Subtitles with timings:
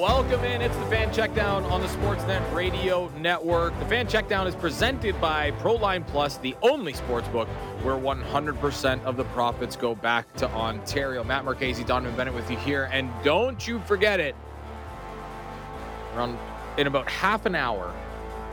[0.00, 0.62] welcome in.
[0.62, 3.78] It's the Fan Checkdown on the Sportsnet Radio Network.
[3.80, 7.46] The Fan Checkdown is presented by Proline Plus, the only sports book
[7.82, 11.22] where 100% of the profits go back to Ontario.
[11.22, 12.88] Matt Marchese, Donnovan Bennett with you here.
[12.90, 14.34] And don't you forget it,
[16.16, 16.38] around
[16.78, 17.94] in about half an hour,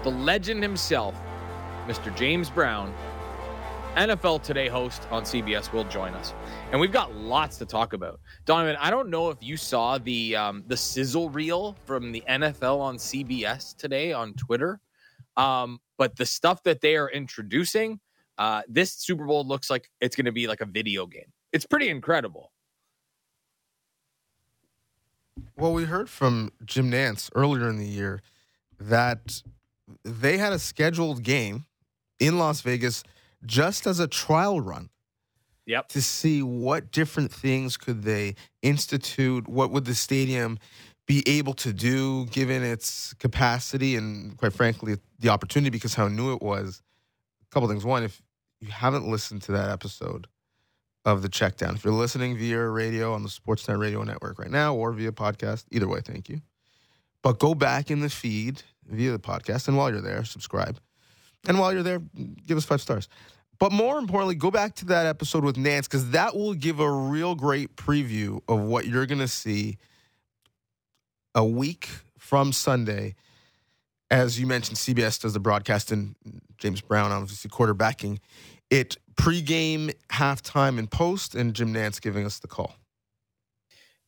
[0.04, 1.16] the legend himself,
[1.88, 2.14] Mr.
[2.14, 2.94] James Brown,
[3.98, 6.34] NFL Today host on CBS, will join us.
[6.72, 8.20] And we've got lots to talk about.
[8.46, 12.80] Donnovan, I don't know if you saw the um, the sizzle reel from the NFL
[12.80, 14.80] on CBS today on Twitter,
[15.36, 18.00] um, but the stuff that they are introducing,
[18.38, 21.32] uh, this Super Bowl looks like it's going to be like a video game.
[21.52, 22.52] It's pretty incredible.
[25.56, 28.22] Well, we heard from Jim Nantz earlier in the year
[28.80, 29.42] that
[30.04, 31.66] they had a scheduled game
[32.20, 33.04] in Las Vegas
[33.46, 34.90] just as a trial run
[35.66, 35.90] Yep.
[35.90, 40.58] to see what different things could they institute what would the stadium
[41.08, 46.34] be able to do given its capacity and quite frankly the opportunity because how new
[46.34, 46.82] it was.
[47.42, 47.86] A couple things.
[47.86, 48.22] One if
[48.62, 50.28] you haven't listened to that episode
[51.06, 54.74] of the checkdown if you're listening via radio on the sportsnet radio network right now
[54.76, 56.42] or via podcast either way thank you.
[57.22, 60.80] But go back in the feed via the podcast and while you're there subscribe
[61.48, 62.02] and while you're there
[62.46, 63.08] give us five stars
[63.60, 66.88] but more importantly, go back to that episode with Nantz because that will give a
[66.92, 69.78] real great preview of what you're going to see
[71.34, 71.90] a week
[72.20, 73.16] from Sunday.
[74.12, 76.16] As you mentioned, CBS does the broadcast and
[76.60, 78.20] James Brown, obviously quarterbacking
[78.70, 82.76] it pregame, halftime, and post, and Jim Nantz giving us the call.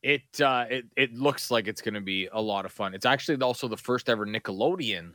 [0.02, 2.94] It uh, it it looks like it's going to be a lot of fun.
[2.94, 5.12] It's actually also the first ever Nickelodeon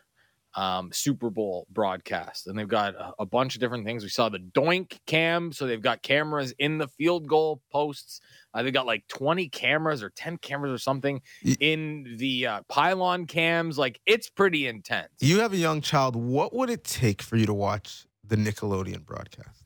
[0.55, 4.03] um, Super Bowl broadcast, and they've got a, a bunch of different things.
[4.03, 8.21] We saw the Doink cam, so they've got cameras in the field goal posts.
[8.53, 11.21] Uh, they've got like twenty cameras or ten cameras or something
[11.59, 13.77] in the uh, pylon cams.
[13.77, 15.09] Like it's pretty intense.
[15.19, 16.15] You have a young child.
[16.15, 19.63] What would it take for you to watch the Nickelodeon broadcast?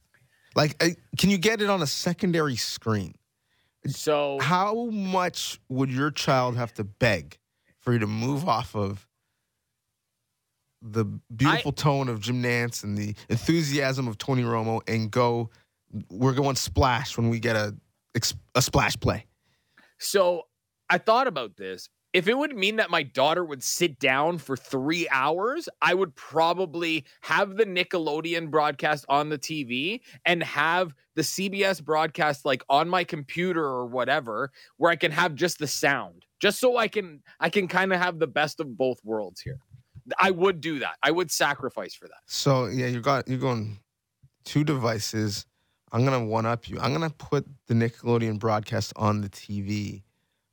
[0.56, 0.78] Like,
[1.18, 3.14] can you get it on a secondary screen?
[3.88, 7.38] So How much would your child have to beg
[7.80, 9.08] for you to move off of
[10.82, 15.50] the beautiful tone of Jim Nantz and the enthusiasm of Tony Romo and go?
[16.10, 17.76] We're going splash when we get a
[18.56, 19.26] a splash play.
[19.98, 20.44] So
[20.90, 21.90] I thought about this.
[22.12, 26.16] If it would mean that my daughter would sit down for three hours, I would
[26.16, 32.90] probably have the Nickelodeon broadcast on the TV and have the CBS broadcast like on
[32.90, 37.22] my computer or whatever, where I can have just the sound, just so I can
[37.40, 39.60] I can kind of have the best of both worlds here.
[40.20, 40.98] I would do that.
[41.04, 42.22] I would sacrifice for that.
[42.26, 43.80] So yeah, you got you're going
[44.46, 45.46] two devices.
[45.92, 46.80] I'm gonna one up you.
[46.80, 50.04] I'm gonna put the Nickelodeon broadcast on the TV,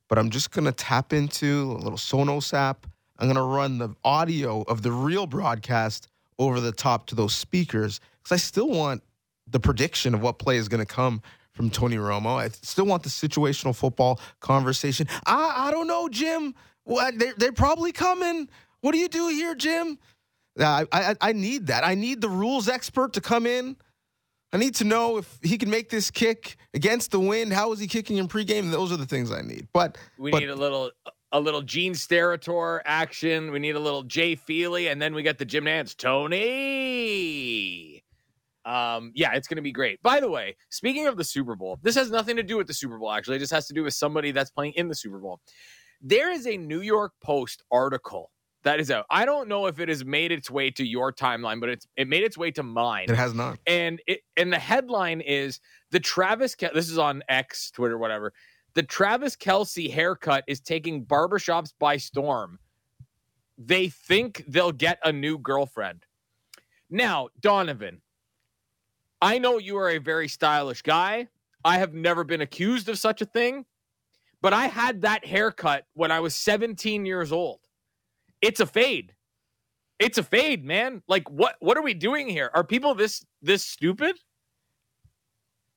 [0.09, 2.87] but I'm just gonna tap into a little Sonos app.
[3.19, 8.00] I'm gonna run the audio of the real broadcast over the top to those speakers
[8.23, 9.03] because I still want
[9.47, 12.37] the prediction of what play is gonna come from Tony Romo.
[12.37, 15.09] I still want the situational football conversation.
[15.27, 16.55] I I don't know, Jim.
[16.84, 18.49] What they they're probably coming.
[18.86, 19.98] What do you do here, Jim?
[20.60, 21.84] I, I I need that.
[21.84, 23.74] I need the rules expert to come in.
[24.52, 27.52] I need to know if he can make this kick against the wind.
[27.52, 28.70] How is he kicking in pregame?
[28.70, 29.66] Those are the things I need.
[29.72, 30.92] But We But- need a little
[31.32, 33.50] a little Gene Steratore action.
[33.50, 36.44] We need a little Jay Feely, and then we got the Jim Nantz Tony.
[38.64, 40.00] Um, yeah, it's gonna be great.
[40.04, 42.75] By the way, speaking of the Super Bowl, this has nothing to do with the
[42.75, 43.10] Super Bowl.
[43.10, 45.41] Actually, it just has to do with somebody that's playing in the Super Bowl.
[46.00, 48.30] There is a New York Post article
[48.62, 49.06] that is out.
[49.11, 52.09] I don't know if it has made its way to your timeline, but it's it
[52.09, 53.59] made its way to mine it has not.
[53.67, 56.55] and it and the headline is the Travis.
[56.55, 58.33] Kel- this is on X, Twitter, whatever.
[58.75, 62.59] The Travis Kelce haircut is taking barbershops by storm.
[63.56, 66.05] They think they'll get a new girlfriend.
[66.91, 68.00] Now, Donnovan,
[69.23, 71.29] I know you are a very stylish guy.
[71.64, 73.64] I have never been accused of such a thing,
[74.43, 77.61] but I had that haircut when I was 17 years old.
[78.43, 79.15] It's a fade.
[79.99, 81.03] It's a fade, man.
[81.09, 82.50] Like what what are we doing here?
[82.55, 84.17] Are people this this stupid?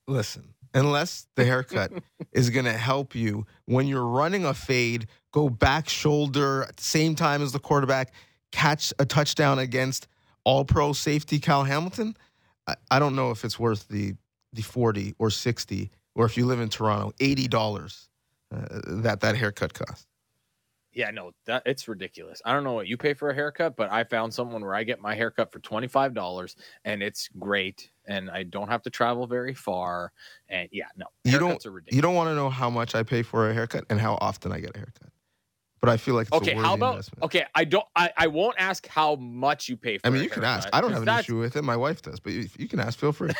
[0.07, 1.91] Listen, unless the haircut
[2.33, 6.83] is going to help you when you're running a fade, go back shoulder at the
[6.83, 8.13] same time as the quarterback,
[8.51, 10.07] catch a touchdown against
[10.43, 12.15] all pro safety Kyle Hamilton.
[12.67, 14.15] I, I don't know if it's worth the,
[14.53, 18.07] the 40 or 60, or if you live in Toronto, $80
[18.51, 18.65] uh,
[19.01, 20.07] that that haircut costs.
[20.99, 22.41] Yeah, no, that it's ridiculous.
[22.43, 24.83] I don't know what you pay for a haircut, but I found someone where I
[24.83, 28.89] get my haircut for twenty five dollars, and it's great, and I don't have to
[28.89, 30.11] travel very far.
[30.49, 31.65] And yeah, no, You don't-.
[31.89, 34.51] You don't want to know how much I pay for a haircut and how often
[34.51, 35.07] I get a haircut.
[35.79, 37.23] but I feel like it's Okay, how about investment.
[37.23, 37.45] okay?
[37.55, 37.85] I don't.
[37.95, 40.07] I, I won't ask how much you pay for.
[40.07, 40.67] I mean, you can ask.
[40.73, 41.63] I don't have an that's- issue with it.
[41.63, 42.99] My wife does, but you, you can ask.
[42.99, 43.31] Feel free.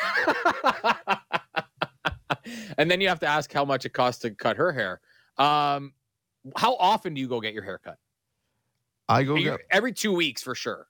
[2.78, 5.02] and then you have to ask how much it costs to cut her hair.
[5.36, 5.92] Um,
[6.56, 7.98] how often do you go get your haircut?
[9.08, 10.86] I go get Every two weeks for sure.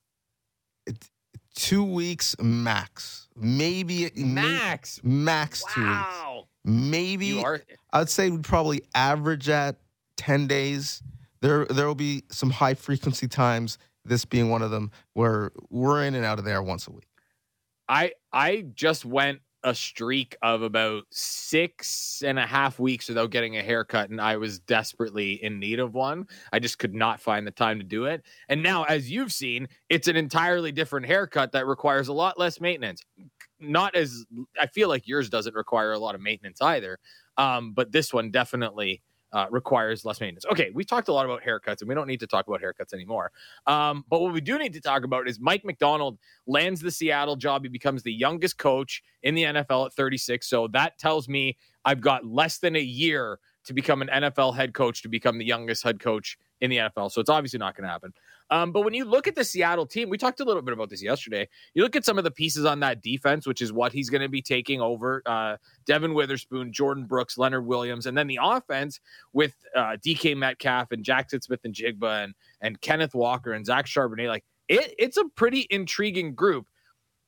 [1.55, 5.01] two weeks max, maybe may- Max.
[5.03, 5.91] max two weeks.
[5.93, 6.47] Wow.
[6.65, 7.63] Maybe are.
[7.93, 9.77] I'd say we'd probably average at
[10.17, 11.03] ten days.
[11.41, 13.79] There, there will be some high frequency times.
[14.05, 17.09] This being one of them, where we're in and out of there once a week.
[17.89, 23.57] I I just went a streak of about six and a half weeks without getting
[23.57, 26.27] a haircut, and I was desperately in need of one.
[26.53, 28.25] I just could not find the time to do it.
[28.49, 32.61] And now, as you've seen, it's an entirely different haircut that requires a lot less
[32.61, 33.03] maintenance.
[33.59, 34.25] Not as
[34.59, 36.99] I feel like yours doesn't require a lot of maintenance either,
[37.37, 39.03] um, but this one definitely.
[39.33, 40.45] Uh, requires less maintenance.
[40.51, 42.93] Okay, we talked a lot about haircuts, and we don't need to talk about haircuts
[42.93, 43.31] anymore.
[43.65, 46.19] Um, but what we do need to talk about is Mike Macdonald
[46.49, 47.63] lands the Seattle job.
[47.63, 50.49] He becomes the youngest coach in the NFL at 36.
[50.49, 54.75] So that tells me I've got less than a year to become an NFL head
[54.75, 57.11] coach to become the youngest head coach in the NFL.
[57.11, 58.13] So it's obviously not going to happen.
[58.51, 60.91] Um, but when you look at the Seattle team, we talked a little bit about
[60.91, 61.49] this yesterday.
[61.75, 64.23] You look at some of the pieces on that defense, which is what he's going
[64.23, 69.01] to be taking over uh, Devon Witherspoon, Jordyn Brooks, Leonard Williams, and then the offense
[69.33, 74.29] with uh, DK Metcalf and Jaxon Smith-Njigba and, and Kenneth Walker and Zach Charbonnet.
[74.29, 76.67] Like it, it's a pretty intriguing group.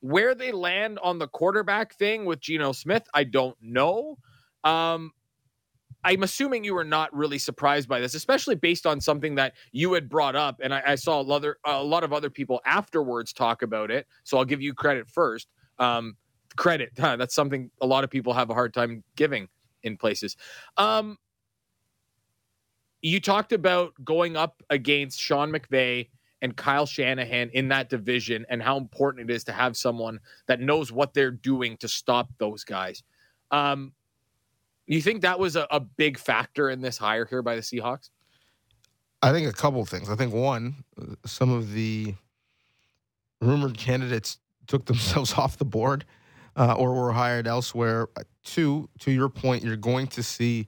[0.00, 4.18] Where they land on the quarterback thing with Geno Smith, I don't know.
[4.64, 5.12] Um,
[6.04, 9.92] I'm assuming you were not really surprised by this, especially based on something that you
[9.92, 12.60] had brought up, and I, I saw a lot, of, a lot of other people
[12.66, 14.06] afterwards talk about it.
[14.24, 15.48] So I'll give you credit first.
[15.78, 16.16] Um,
[16.56, 19.48] credit huh, that's something a lot of people have a hard time giving
[19.82, 20.36] in places.
[20.76, 21.18] Um,
[23.00, 26.08] you talked about going up against Sean McVay
[26.40, 30.60] and Kyle Shanahan in that division and how important it is to have someone that
[30.60, 33.02] knows what they're doing to stop those guys.
[33.50, 33.92] Um,
[34.86, 38.10] you think that was a, a big factor in this hire here by the Seahawks?
[39.22, 40.10] I think a couple of things.
[40.10, 40.84] I think one,
[41.24, 42.14] some of the
[43.40, 46.04] rumored candidates took themselves off the board
[46.56, 48.08] uh, or were hired elsewhere.
[48.16, 50.66] Uh, Two, to your point, you're going to see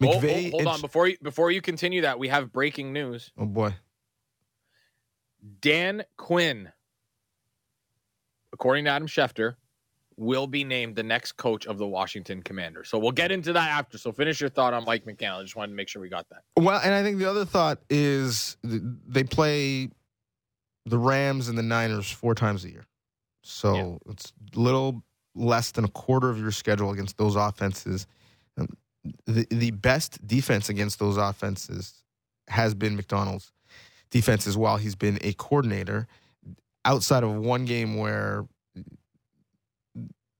[0.00, 0.50] Oh, oh, McVay.
[0.50, 3.30] hold on before you before you continue that we have breaking news.
[3.38, 3.74] Oh boy,
[5.60, 6.72] Dan Quinn,
[8.52, 9.54] according to Adam Schefter,
[10.16, 12.88] will be named the next coach of the Washington Commanders.
[12.88, 13.98] So we'll get into that after.
[13.98, 15.40] So finish your thought on Mike Macdonald.
[15.40, 16.42] I just wanted to make sure we got that.
[16.56, 19.90] Well, and I think the other thought is they play
[20.86, 22.84] the Rams and the Niners four times a year.
[23.42, 23.74] So
[24.06, 24.12] Yeah.
[24.12, 25.02] it's a little
[25.34, 28.06] less than a quarter of your schedule against those offenses.
[28.58, 28.68] Um,
[29.26, 32.04] the, the best defense against those offenses
[32.48, 33.50] has been Macdonald's
[34.10, 36.06] defenses while he's been a coordinator.
[36.84, 38.44] Outside of one game where,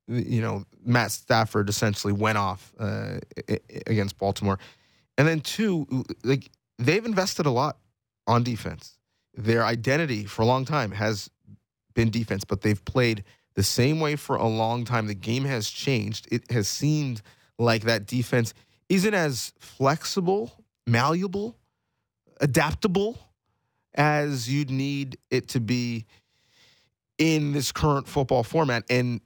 [0.08, 3.18] you know, Matt Stafford essentially went off uh,
[3.86, 4.58] against Baltimore.
[5.18, 7.78] And then two, like they've invested a lot
[8.26, 8.98] on defense.
[9.34, 11.30] Their identity for a long time has
[11.94, 15.06] been defense, but they've played the same way for a long time.
[15.06, 16.28] The game has changed.
[16.30, 17.22] It has seemed
[17.58, 18.54] like that defense
[18.88, 20.52] isn't as flexible,
[20.86, 21.56] malleable,
[22.40, 23.18] adaptable
[23.94, 26.06] as you'd need it to be
[27.18, 28.84] in this current football format.
[28.90, 29.20] And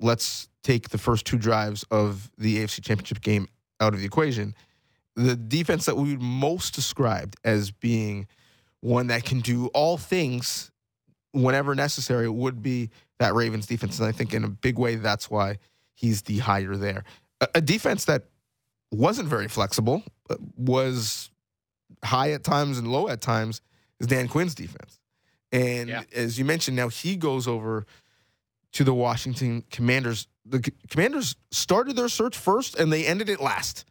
[0.00, 3.48] let's take the first two drives of the AFC Championship game
[3.80, 4.54] out of the equation.
[5.16, 8.26] The defense that we would most described as being
[8.80, 10.70] one that can do all things
[11.32, 13.98] whenever necessary would be that Ravens defense.
[13.98, 15.58] And I think in a big way, that's why
[15.94, 17.04] he's the higher there.
[17.40, 18.24] A, a defense that
[18.90, 20.02] wasn't very flexible,
[20.56, 21.30] was
[22.04, 23.60] high at times and low at times,
[24.00, 24.98] is Dan Quinn's defense.
[25.52, 26.02] And Yeah.
[26.14, 27.86] as you mentioned, now he goes over
[28.74, 30.26] to the Washington Commanders.
[30.46, 33.84] The C- Commanders started their search first and they ended it last.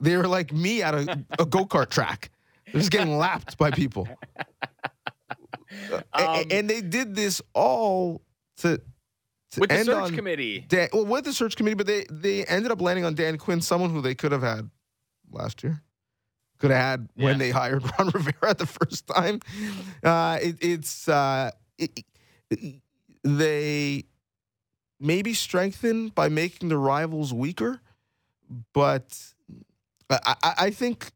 [0.00, 2.30] They were like me at a, a go kart track.
[2.66, 4.08] They're just getting lapped by people.
[6.12, 8.22] Um, and they did this all
[8.58, 8.78] to,
[9.52, 10.64] to With the search on committee.
[10.68, 13.60] Dan, well, with the search committee, but they they ended up landing on Dan Quinn,
[13.60, 14.70] someone who they could have had
[15.32, 15.82] last year.
[16.58, 17.24] Could have had Yeah.
[17.26, 19.40] when they hired Ron Rivera the first time.
[20.02, 22.04] Uh, it, it's uh, it,
[22.50, 22.80] it-
[23.24, 24.04] they
[25.00, 27.80] maybe strengthened by making the rivals weaker,
[28.72, 29.34] but
[30.10, 31.10] I, I, I think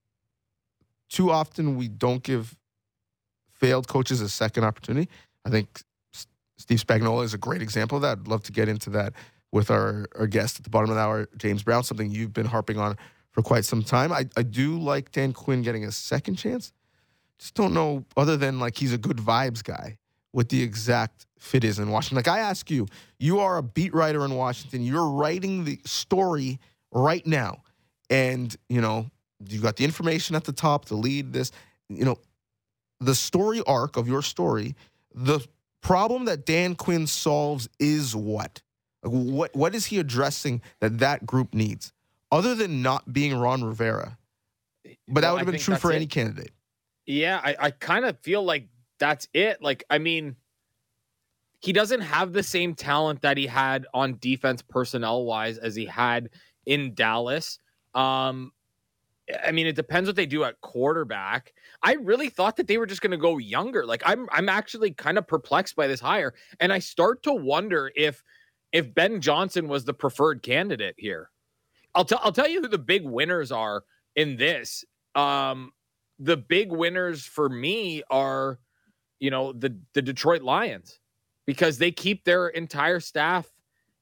[1.08, 2.56] too often we don't give
[3.52, 5.08] failed coaches a second opportunity.
[5.44, 5.82] I think
[6.56, 8.18] Steve Spagnuolo is a great example of that.
[8.18, 9.12] I'd love to get into that
[9.52, 12.46] with our, our guest at the bottom of the hour, James Brown, something you've been
[12.46, 12.96] harping on
[13.30, 14.12] for quite some time.
[14.12, 16.72] I, I do like Dan Quinn getting a second chance.
[17.38, 19.96] Just don't know, other than like he's a good vibes guy,
[20.32, 22.16] what the exact fit is in Washington.
[22.16, 22.86] Like I ask you,
[23.18, 24.82] you are a beat writer in Washington.
[24.82, 26.58] You're writing the story
[26.92, 27.62] right now.
[28.10, 29.10] And, you know,
[29.48, 31.52] you got the information at the top, the lead, this,
[31.88, 32.16] you know,
[33.00, 34.74] the story arc of your story,
[35.14, 35.40] the
[35.80, 38.62] problem that Dan Quinn solves is what?
[39.02, 41.92] What what is he addressing that that group needs,
[42.32, 44.18] other than not being Ron Rivera?
[45.06, 45.96] But that would have been true for it.
[45.96, 46.50] any candidate.
[47.06, 48.66] Yeah, I, I kind of feel like
[48.98, 49.62] that's it.
[49.62, 50.36] Like, I mean,
[51.60, 55.84] he doesn't have the same talent that he had on defense personnel wise as he
[55.84, 56.30] had
[56.66, 57.58] in Dallas.
[57.94, 58.52] Um,
[59.44, 61.52] I mean, it depends what they do at quarterback.
[61.82, 63.84] I really thought that they were just going to go younger.
[63.84, 67.90] Like, I'm I'm actually kind of perplexed by this hire, and I start to wonder
[67.94, 68.22] if
[68.72, 71.30] if Ben Johnson was the preferred candidate here.
[71.94, 73.84] I'll tell I'll tell you who the big winners are
[74.16, 74.84] in this.
[75.14, 75.72] Um,
[76.18, 78.58] the big winners for me are,
[79.20, 80.98] you know, the the Detroit Lions
[81.46, 83.48] because they keep their entire staff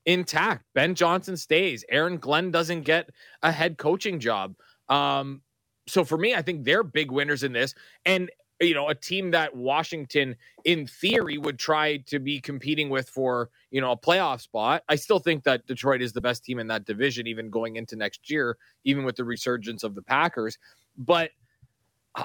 [0.05, 0.65] intact.
[0.75, 1.85] Ben Johnson stays.
[1.89, 3.11] Aaron Glenn doesn't get
[3.43, 4.55] a head coaching job.
[4.89, 5.43] Um,
[5.87, 7.75] so for me, I think they're big winners in this.
[8.05, 8.31] And
[8.61, 13.51] you know, a team that Washington, in theory, would try to be competing with for
[13.71, 14.83] you know a playoff spot.
[14.89, 17.97] I still think that Detroit is the best team in that division, even going into
[17.97, 20.59] next year, even with the resurgence of the Packers.
[20.97, 21.33] But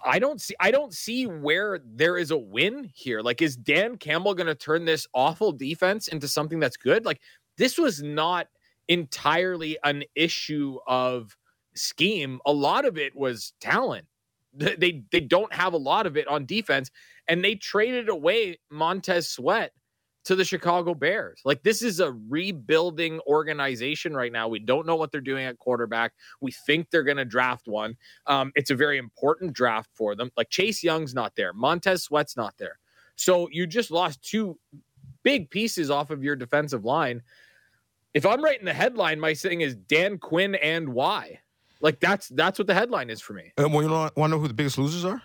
[0.05, 3.21] I don't see I don't see where there is a win here.
[3.21, 7.05] Like is Dan Campbell going to turn this awful defense into something that's good?
[7.05, 7.19] Like
[7.57, 8.47] this was not
[8.87, 11.35] entirely an issue of
[11.75, 12.39] scheme.
[12.45, 14.05] A lot of it was talent.
[14.53, 16.91] They they, don't have a lot of it on defense
[17.29, 19.71] and they traded away Montez Sweat
[20.23, 21.41] to the Chicago Bears.
[21.45, 24.47] Like this is a rebuilding organization right now.
[24.47, 26.13] We don't know what they're doing at quarterback.
[26.41, 27.95] We think they're going to draft one.
[28.27, 30.31] Um, it's a very important draft for them.
[30.37, 32.77] Like Chase Young's not there, Montez Sweat's not there.
[33.15, 34.57] So you just lost two
[35.23, 37.21] big pieces off of your defensive line.
[38.13, 41.39] If I'm writing the headline, my thing is Dan Quinn and why.
[41.81, 43.53] Like that's that's what the headline is for me.
[43.57, 45.21] And well, you want to know who the biggest losers are?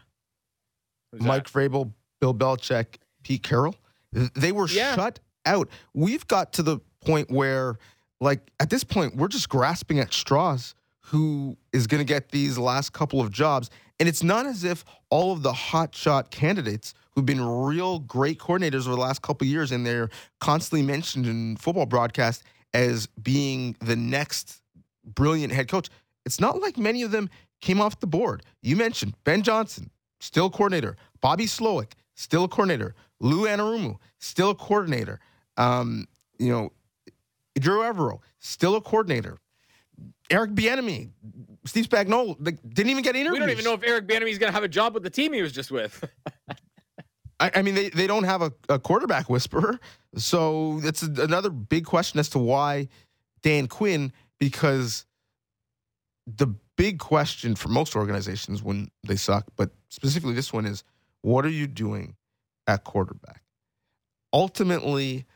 [1.12, 3.74] Mike Vrabel, Bill Belichick, Pete Carroll.
[4.16, 4.94] Th- They were Yeah.
[4.96, 5.68] shut out.
[5.94, 7.78] We've got to the point where,
[8.20, 10.75] like, at this point, we're just grasping at straws.
[11.11, 13.70] Who is going to get these last couple of jobs?
[14.00, 18.82] And it's not as if all of the hotshot candidates who've been real great coordinators
[18.87, 22.42] over the last couple of years, and they're constantly mentioned in football broadcasts
[22.75, 24.61] as being the next
[25.04, 25.88] brilliant head coach.
[26.26, 27.30] It's not like many of them
[27.61, 28.42] came off the board.
[28.61, 30.96] You mentioned Ben Johnson, still coordinator.
[31.23, 32.94] Bobby Slowik, still a coordinator.
[33.20, 35.20] Lou Anarumo, still a coordinator.
[35.56, 36.08] Um,
[36.38, 36.73] you know,
[37.58, 39.38] Ejiro Evero, still a coordinator.
[40.30, 41.11] Eric Bieniemy,
[41.64, 43.32] Steve Spagnuolo, like, didn't even get interviews.
[43.32, 45.11] We don't even know if Eric Bieniemy is going to have a job with the
[45.11, 46.04] team he was just with.
[47.40, 49.78] I, I mean, they, they don't have a, a quarterback whisperer.
[50.16, 52.88] So it's a, another big question as to why
[53.42, 55.06] Dan Quinn, because
[56.26, 60.82] the big question for most organizations when they suck, but specifically this one is
[61.26, 62.14] what are you doing
[62.68, 63.42] at quarterback?
[64.33, 65.26] Ultimately,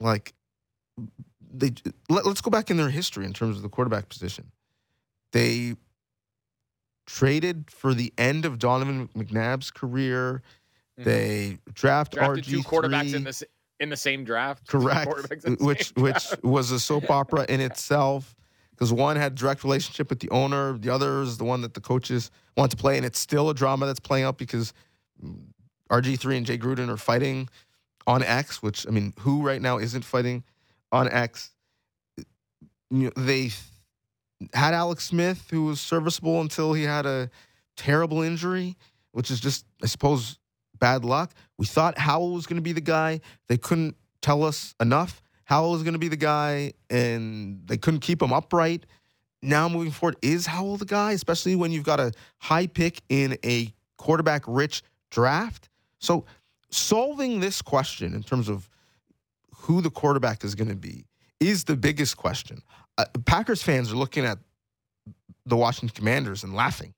[0.00, 0.34] like,
[1.54, 1.70] they
[2.08, 4.50] let, let's go back in their history in terms of the quarterback position.
[5.30, 5.76] They
[7.06, 10.42] traded for the end of Donovan McNabb's career.
[10.96, 12.24] They draft Mm-hmm.
[12.24, 13.46] Drafted RG two quarterbacks in the
[13.78, 14.66] in the same draft.
[14.66, 16.42] Correct, quarterbacks in the which which draft.
[16.42, 18.34] was a soap opera in itself
[18.70, 21.80] because one had direct relationship with the owner, the other is the one that the
[21.80, 24.72] coaches want to play, and it's still a drama that's playing out because
[25.90, 27.48] RG three and Jay Gruden are fighting
[28.06, 30.44] on X, which I mean, who right now isn't fighting
[30.92, 31.50] on X?
[32.90, 33.50] You know, they
[34.52, 37.30] had Alex Smith, who was serviceable until he had a
[37.76, 38.76] terrible injury,
[39.12, 40.38] which is just, I suppose,
[40.78, 41.32] bad luck.
[41.58, 43.20] We thought Howell was going to be the guy.
[43.48, 45.22] They couldn't tell us enough.
[45.44, 48.86] Howell was going to be the guy, and they couldn't keep him upright.
[49.42, 53.38] Now, moving forward, is Howell the guy, especially when you've got a high pick in
[53.44, 55.68] a quarterback rich draft?
[55.98, 56.24] So,
[56.70, 58.68] solving this question in terms of
[59.54, 61.06] who the quarterback is going to be
[61.40, 62.62] is the biggest question.
[62.98, 64.38] Uh, Packers fans are looking at
[65.44, 66.94] the Washington Commanders and laughing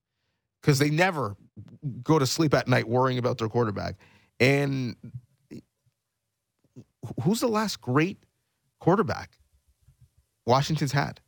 [0.61, 1.37] because they never
[2.03, 3.97] go to sleep at night worrying about their quarterback.
[4.41, 4.97] And
[7.23, 8.19] who's the last great
[8.81, 9.39] quarterback
[10.47, 11.21] Washington's had?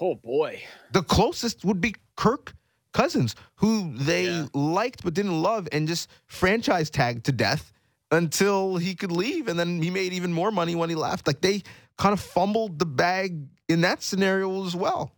[0.00, 0.62] Oh boy.
[0.92, 2.54] The closest would be Kirk
[2.92, 4.46] Cousins, who they Yeah.
[4.54, 7.72] liked but didn't love and just franchise tagged to death
[8.10, 9.48] until he could leave.
[9.48, 11.26] And then he made even more money when he left.
[11.26, 11.62] Like they
[11.96, 15.12] kind of fumbled the bag in that scenario as well.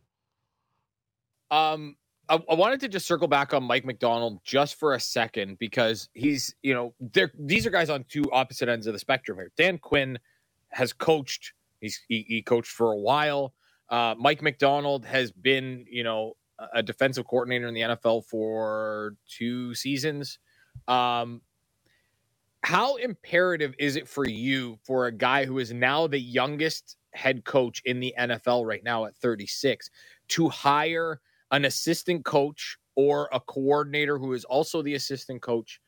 [1.51, 1.97] Um,
[2.29, 6.09] I, I, wanted to just circle back on Mike Macdonald just for a second because
[6.15, 6.95] he's, you know,
[7.39, 9.51] these are guys on two opposite ends of the spectrum here.
[9.57, 10.19] Dan Quinn
[10.71, 13.53] has coached; he's he, he coached for a while.
[13.91, 16.33] Uh, Mike Macdonald has been, you know,
[16.75, 20.39] a defensive coordinator in the NFL for two seasons.
[20.89, 21.43] Um,
[22.63, 27.45] how imperative is it for you for a guy who is now the youngest head
[27.45, 29.91] coach in the NFL right now at 36
[30.29, 35.81] to hire an assistant coach or a coordinator who is also the assistant coach?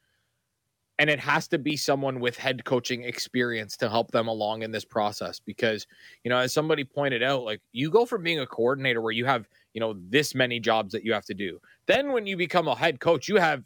[0.98, 4.70] And it has to be someone with head coaching experience to help them along in
[4.70, 5.40] this process.
[5.40, 5.86] Because,
[6.22, 9.24] you know, as somebody pointed out, like you go from being a coordinator where you
[9.24, 11.60] have, you know, this many jobs that you have to do.
[11.86, 13.64] Then when you become a head coach, you have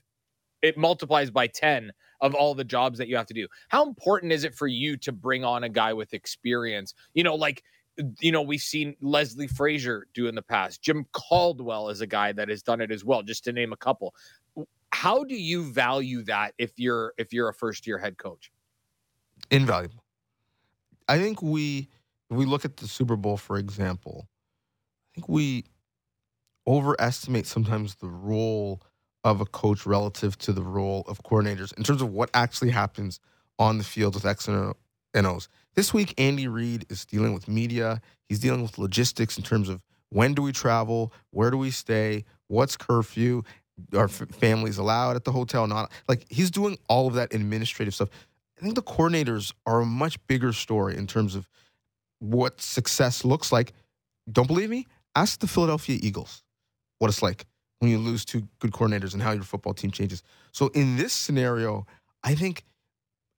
[0.62, 3.46] it multiplies by 10 of all the jobs that you have to do.
[3.68, 6.94] How important is it for you to bring on a guy with experience?
[7.14, 7.62] You know, like
[8.20, 10.82] you know, we've seen Leslie Frazier do in the past.
[10.82, 13.76] Jim Caldwell is a guy that has done it as well, just to name a
[13.76, 14.14] couple.
[14.92, 18.50] How do you value that if you're if you're a first year head coach?
[19.50, 20.04] Invaluable.
[21.08, 21.88] I think we
[22.30, 25.64] we look at the Super Bowl, for example, I think we
[26.66, 28.82] overestimate sometimes the role
[29.24, 33.20] of a coach relative to the role of coordinators in terms of what actually happens
[33.58, 34.74] on the field with X and
[35.14, 35.48] O's.
[35.74, 38.00] This week, Andy Reid is dealing with media.
[38.28, 42.24] He's dealing with logistics in terms of when do we travel, where do we stay,
[42.46, 43.42] what's curfew,
[43.94, 48.08] are families allowed at the hotel, not like he's doing all of that administrative stuff.
[48.58, 51.48] I think the coordinators are a much bigger story in terms of
[52.18, 53.72] what success looks like.
[54.30, 54.86] Don't believe me?
[55.14, 56.42] Ask the Philadelphia Eagles
[56.98, 57.46] what it's like
[57.78, 60.22] when you lose two good coordinators and how your football team changes.
[60.52, 61.86] So in this scenario,
[62.24, 62.64] I think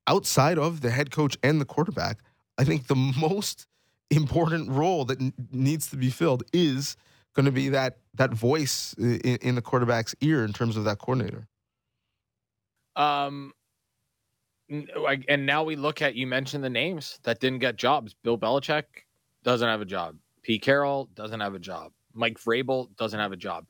[0.07, 2.19] outside of the head coach and the quarterback,
[2.59, 3.67] I think the most
[4.11, 5.21] important role that
[5.53, 6.97] needs to be filled is
[7.35, 10.99] going to be that that voice in, in, the quarterback's ear in terms of that
[10.99, 11.47] coordinator.
[12.97, 13.53] Um,
[14.69, 18.15] and now we look at you mentioned the names that didn't get jobs.
[18.23, 18.85] Bill Belichick
[19.43, 20.17] doesn't have a job.
[20.43, 21.93] Pete Carroll doesn't have a job.
[22.15, 23.67] Mike Vrabel doesn't have a job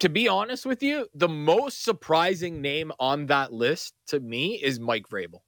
[0.00, 4.80] to be honest with you, the most surprising name on that list to me is
[4.80, 5.40] Mike Vrabel.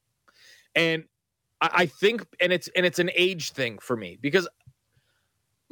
[0.75, 1.05] And
[1.61, 4.47] I, I think and it's and it's an age thing for me because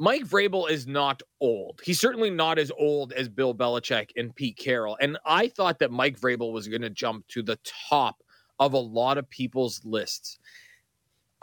[0.01, 1.79] Mike Vrabel is not old.
[1.83, 4.97] He's certainly not as old as Bill Belichick and Pete Carroll.
[4.99, 8.23] And I thought that Mike Vrabel was going to jump to the top
[8.59, 10.39] of a lot of people's lists.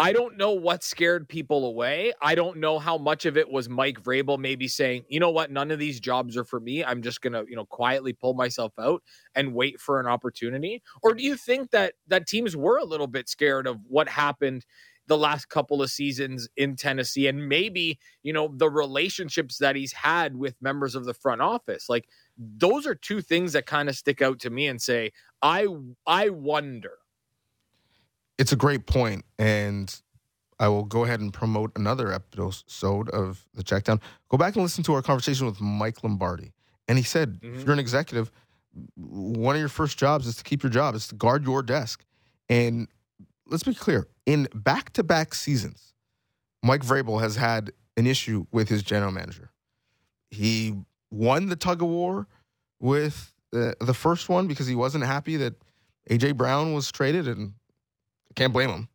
[0.01, 2.12] I don't know what scared people away.
[2.21, 5.53] I don't know how much of it was Mike Vrabel maybe saying, you know what,
[5.53, 6.85] none of these jobs are for me.
[6.85, 9.05] I'm just gonna, you know, quietly pull myself out
[9.37, 10.83] and wait for an opportunity.
[11.05, 14.64] Or do you think that that teams were a little bit scared of what happened
[15.09, 19.92] the last couple of seasons in Tennessee and maybe, you know, the relationships that he's
[19.92, 21.88] had with members of the front office?
[21.88, 25.11] Like those are two things that kind of stick out to me and say,
[25.42, 25.66] I
[26.07, 26.92] I wonder
[28.38, 30.01] it's a great point, and
[30.61, 34.01] I will go ahead and promote another episode of the Checkdown.
[34.29, 36.53] Go back and listen to our conversation with Mike Lombardi,
[36.87, 37.59] and he said, mm-hmm.
[37.59, 38.31] if you're an executive,
[38.94, 42.05] one of your first jobs is to keep your job, is to guard your desk.
[42.49, 42.88] And
[43.48, 45.94] let's be clear: in back-to-back seasons,
[46.62, 49.50] Mike Vrabel has had an issue with his general manager.
[50.30, 50.74] He
[51.11, 52.28] won the tug of war
[52.80, 55.54] with the, the first one because he wasn't happy that
[56.11, 57.54] AJ Brown was traded and
[58.34, 58.88] can't blame him.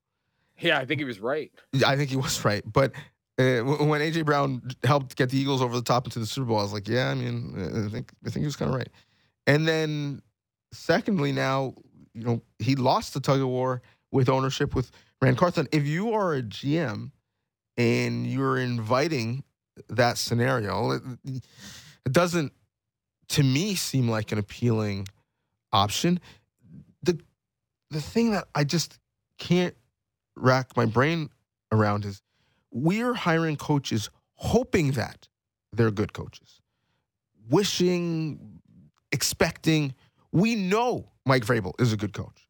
[0.59, 1.51] Yeah, I think he was right.
[1.85, 2.63] I think he was right.
[2.65, 2.93] But
[3.39, 6.59] uh, when AJ Brown helped get the Eagles over the top into the Super Bowl,
[6.59, 8.89] I was like, yeah, I mean, I think I think he was kind of right.
[9.47, 10.21] And then,
[10.71, 11.73] secondly, now
[12.13, 13.81] you know he lost the tug of war
[14.13, 15.67] with ownership with Ran Carthon.
[15.71, 17.11] If you are a GM
[17.75, 19.43] and you're inviting
[19.89, 21.01] that scenario, it,
[22.05, 22.53] it doesn't,
[23.29, 25.07] to me, seem like an appealing
[25.71, 26.19] option.
[27.01, 27.19] The
[27.89, 28.99] the thing that I just
[29.39, 29.75] can't
[30.35, 31.29] rack my brain
[31.71, 32.21] around is
[32.71, 35.27] we're hiring coaches hoping that
[35.71, 36.61] they're good coaches,
[37.49, 38.59] wishing,
[39.11, 39.95] expecting.
[40.31, 42.42] We know Mike Vrabel is a good coach.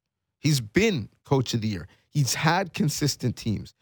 [0.43, 1.87] He's been coach of the year.
[2.09, 3.73] He's had consistent teams.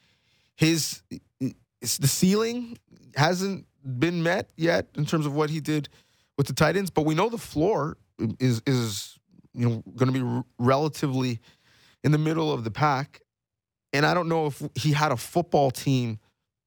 [0.55, 1.01] His
[1.39, 2.77] the ceiling
[3.15, 5.89] hasn't been met yet in terms of what he did
[6.37, 7.97] with the Titans, but we know the floor
[8.39, 9.17] is is
[9.53, 11.39] you know going to be relatively
[12.03, 13.21] in the middle of the pack.
[13.93, 16.19] And I don't know if he had a football team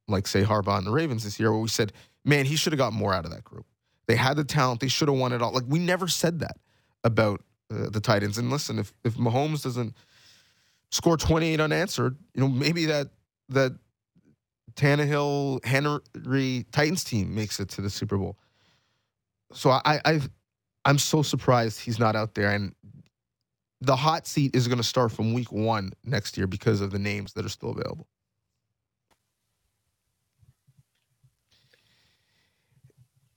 [0.08, 1.92] like, say, Harbaugh and the Ravens this year, where we said,
[2.24, 3.66] man, he should have got more out of that group.
[4.06, 4.80] They had the talent.
[4.80, 5.52] They should have won it all.
[5.52, 6.58] Like, we never said that
[7.02, 8.38] about uh, the Titans.
[8.38, 9.94] And listen, if, if Mahomes doesn't
[10.90, 13.08] score 28 unanswered, you know, maybe that,
[13.48, 13.72] that
[14.74, 18.36] Tannehill, Henry Titans team makes it to the Super Bowl.
[19.52, 20.20] so I, I
[20.84, 22.50] I'm so surprised he's not out there.
[22.50, 22.74] And
[23.80, 26.98] the hot seat is going to start from week one next year because of the
[26.98, 28.06] names that are still available.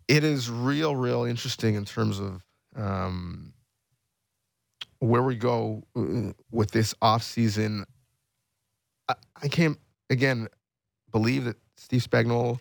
[0.08, 2.44] It is real, real interesting in terms of
[2.76, 3.54] um,
[5.00, 7.86] where we go uh, with this offseason.
[9.08, 9.78] I, I can't,
[10.10, 10.48] again,
[11.12, 12.60] believe that Steve Spagnuolo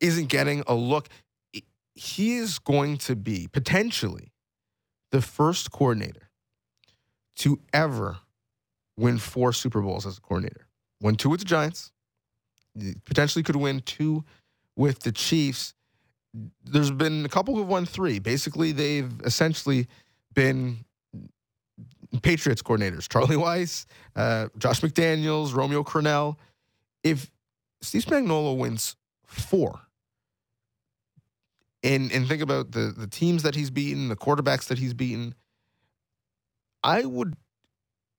[0.00, 1.08] isn't getting a look.
[1.94, 4.32] He is going to be potentially
[5.10, 6.30] the first coordinator
[7.36, 8.18] to ever
[8.96, 10.66] win four Super Bowls as a coordinator.
[11.00, 11.92] Won two with the Giants,
[13.04, 14.24] potentially could win two
[14.76, 15.74] with the Chiefs.
[16.64, 18.18] There's been a couple who've won three.
[18.18, 19.86] Basically, they've essentially
[20.34, 20.84] been
[22.22, 26.36] Patriots coordinators Charlie Weis, uh, Josh McDaniels, Romeo Crennel.
[27.02, 27.30] If
[27.80, 28.96] Steve Spagnuolo wins
[29.26, 29.80] four,
[31.82, 35.34] and and think about the the teams that he's beaten, the quarterbacks that he's beaten,
[36.82, 37.34] I would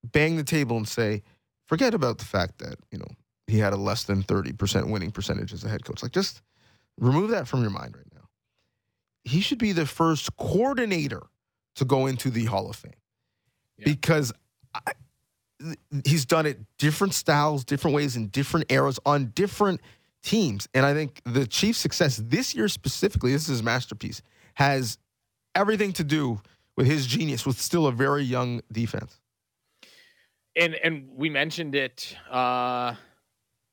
[0.04, 1.24] bang the table and say,
[1.68, 3.08] forget about the fact that you know
[3.48, 6.04] he had a less than thirty percent winning percentage as a head coach.
[6.04, 6.42] Like just
[7.00, 8.28] remove that from your mind right now.
[9.24, 11.24] He should be the first coordinator
[11.76, 12.94] to go into the Hall of Fame
[13.78, 13.86] yeah.
[13.86, 14.34] because
[14.74, 14.94] I,
[16.06, 19.82] he's done it different styles, different ways, in different eras on different
[20.24, 20.68] teams.
[20.74, 24.22] And I think the Chiefs' success this year specifically, this is his masterpiece,
[24.56, 24.98] has
[25.54, 26.42] everything to do
[26.76, 29.20] with his genius with still a very young defense.
[30.56, 32.96] And and we mentioned it uh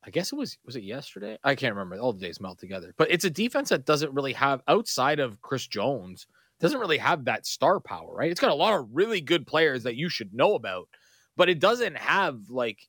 [0.04, 1.38] I guess it was was it yesterday?
[1.44, 1.96] I can't remember.
[1.96, 2.92] All the days melt together.
[2.96, 6.26] But it's a defense that doesn't really have outside of Chris Jones,
[6.62, 8.31] doesn't really have that star power, right?
[8.31, 10.88] It's got a lot of really good players that you should know about,
[11.37, 12.88] but it doesn't have like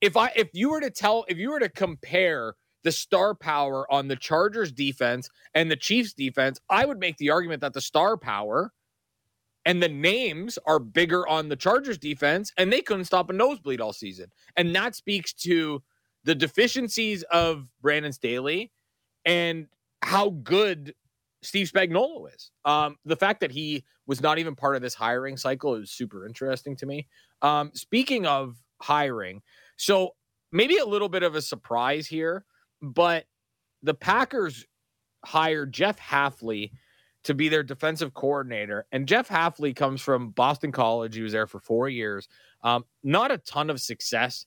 [0.00, 3.90] if I if you were to tell if you were to compare the star power
[3.92, 7.80] on the Chargers defense and the Chiefs defense, I would make the argument that the
[7.80, 8.72] star power
[9.66, 13.80] and the names are bigger on the Chargers defense and they couldn't stop a nosebleed
[13.80, 14.30] all season.
[14.56, 15.82] And that speaks to
[16.24, 18.70] the deficiencies of Brandon Staley
[19.24, 19.66] and
[20.02, 20.94] how good
[21.44, 22.50] Steve Spagnuolo is.
[22.64, 26.26] Um, the fact that he was not even part of this hiring cycle is super
[26.26, 27.06] interesting to me.
[27.42, 29.42] Um, speaking of hiring,
[29.76, 30.14] so
[30.52, 32.44] maybe a little bit of a surprise here,
[32.80, 33.26] but
[33.82, 34.64] the Packers
[35.24, 36.70] hired Jeff Hafley
[37.24, 38.86] to be their defensive coordinator.
[38.92, 41.14] And Jeff Hafley comes from Boston College.
[41.14, 42.28] He was there for four years.
[42.62, 44.46] Um, not a ton of success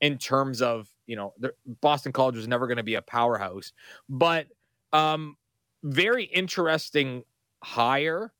[0.00, 1.34] in terms of, you know,
[1.80, 3.72] Boston College was never going to be a powerhouse,
[4.08, 4.46] but
[4.92, 5.36] um,
[5.82, 7.22] very interesting
[7.62, 8.32] hire.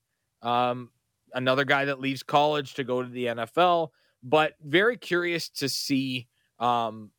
[0.43, 0.91] Um,
[1.35, 3.89] another guy that leaves college to go to the NFL,
[4.23, 7.11] but very curious to see um,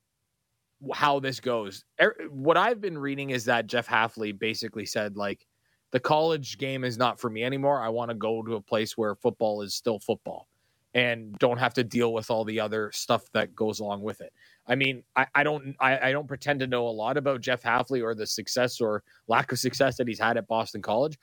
[0.93, 1.85] how this goes.
[2.01, 5.45] Er, what I've been reading is that Jeff Hafley basically said, like,
[5.91, 7.81] the college game is not for me anymore.
[7.81, 10.48] I want to go to a place where football is still football
[10.93, 14.33] and don't have to deal with all the other stuff that goes along with it.
[14.67, 17.61] I mean, I, I don't I, I, don't pretend to know a lot about Jeff
[17.61, 21.17] Hafley or the success or lack of success that he's had at Boston College.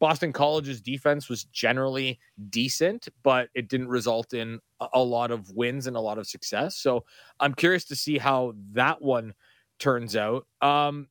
[0.00, 2.18] Boston College's defense was generally
[2.50, 4.60] decent, but it didn't result in
[4.92, 6.76] a lot of wins and a lot of success.
[6.76, 7.04] So
[7.40, 9.34] I'm curious to see how that one
[9.78, 10.46] turns out.
[10.60, 11.08] Um,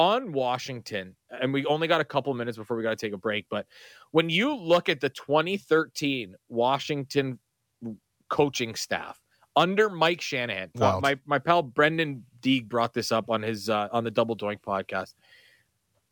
[0.00, 3.18] on Washington, and we only got a couple minutes before we got to take a
[3.18, 3.66] break, but
[4.12, 7.38] when you look at the 2013 Washington
[8.30, 9.20] coaching staff
[9.56, 10.70] under Mike Shanahan,
[11.02, 14.62] my my pal Brendan Deeg brought this up on his uh, on the Double Doink
[14.62, 15.12] podcast.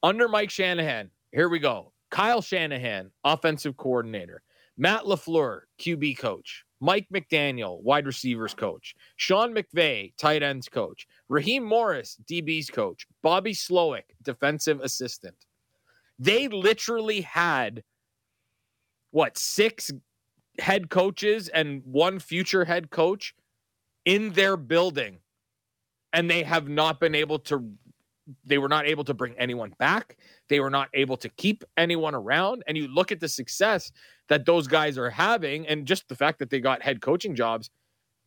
[0.02, 1.94] Under Mike Shanahan, here we go.
[2.10, 4.42] Kyle Shanahan, offensive coordinator.
[4.76, 6.64] Matt LaFleur, QB coach.
[6.80, 8.94] Mike McDaniel, wide receivers coach.
[9.16, 11.06] Sean McVay, tight ends coach.
[11.28, 13.06] Raheem Morris, DB's coach.
[13.22, 15.36] Bobby Slowik, defensive assistant.
[16.18, 17.82] They literally had
[19.10, 19.90] what six
[20.58, 23.34] head coaches and one future head coach
[24.04, 25.18] in their building
[26.12, 27.70] and they have not been able to
[28.44, 30.16] they were not able to bring anyone back
[30.48, 33.92] they were not able to keep anyone around and you look at the success
[34.28, 37.70] that those guys are having and just the fact that they got head coaching jobs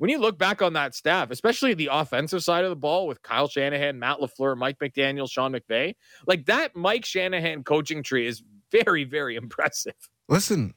[0.02, 3.22] when you look back on that staff especially the offensive side of the ball with
[3.22, 5.96] Kyle Shanahan Matt LaFleur Mike McDaniel Sean McVay
[6.28, 9.94] like that Mike Shanahan coaching tree is very very impressive
[10.28, 10.74] listen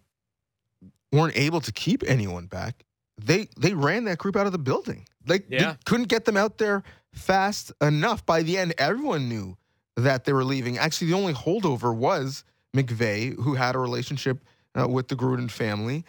[1.13, 2.85] weren't able to keep anyone back
[3.23, 5.73] they they ran that group out of the building like yeah.
[5.73, 6.83] they couldn't get them out there
[7.15, 8.25] fast enough.
[8.27, 9.57] By the end, everyone knew
[9.97, 10.79] that they were leaving.
[10.79, 12.45] Actually, the only holdover was
[12.77, 14.45] McVay, who had a relationship
[14.79, 16.05] uh, with the Gruden family,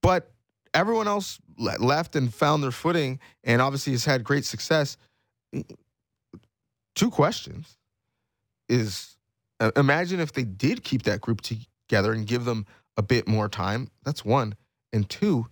[0.00, 0.30] but
[0.74, 4.96] everyone else left and found their footing, and obviously has had great success.
[6.94, 7.76] Two questions:
[8.68, 9.16] Is
[9.60, 13.48] uh, imagine if they did keep that group together and give them a bit more
[13.48, 13.88] time.
[14.04, 14.54] That's one.
[14.92, 15.46] And two,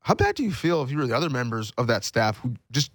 [0.00, 2.54] how bad do you feel if you were the other members of that staff who
[2.70, 2.90] just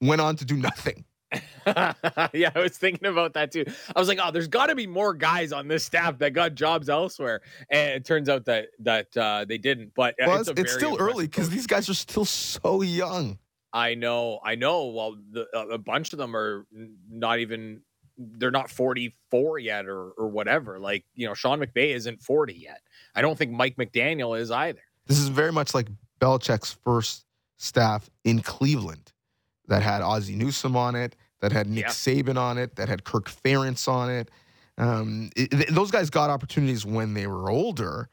[0.00, 1.04] went on to do nothing?
[1.66, 3.64] yeah, I was thinking about that too.
[3.94, 6.54] I was like, oh, there's got to be more guys on this staff that got
[6.54, 9.92] jobs elsewhere, and it turns out that that uh, they didn't.
[9.94, 13.38] But uh, well, it's, it's still early because these guys are still so young.
[13.72, 14.86] I know, I know.
[14.86, 16.66] Well, the, a bunch of them are
[17.10, 17.82] not even
[18.16, 20.78] they're not 44 yet or or whatever.
[20.78, 22.80] Like you know, Sean McVay isn't 40 yet.
[23.14, 24.80] I don't think Mike McDaniel is either.
[25.06, 25.88] This is very much like
[26.20, 27.24] Belichick's first
[27.58, 29.12] staff in Cleveland
[29.68, 31.90] that had Ozzie Newsome on it, that had Nick yeah.
[31.90, 34.30] Saban on it, that had Kirk Ferentz on it.
[34.78, 38.08] Um, it, those guys got opportunities when they were older,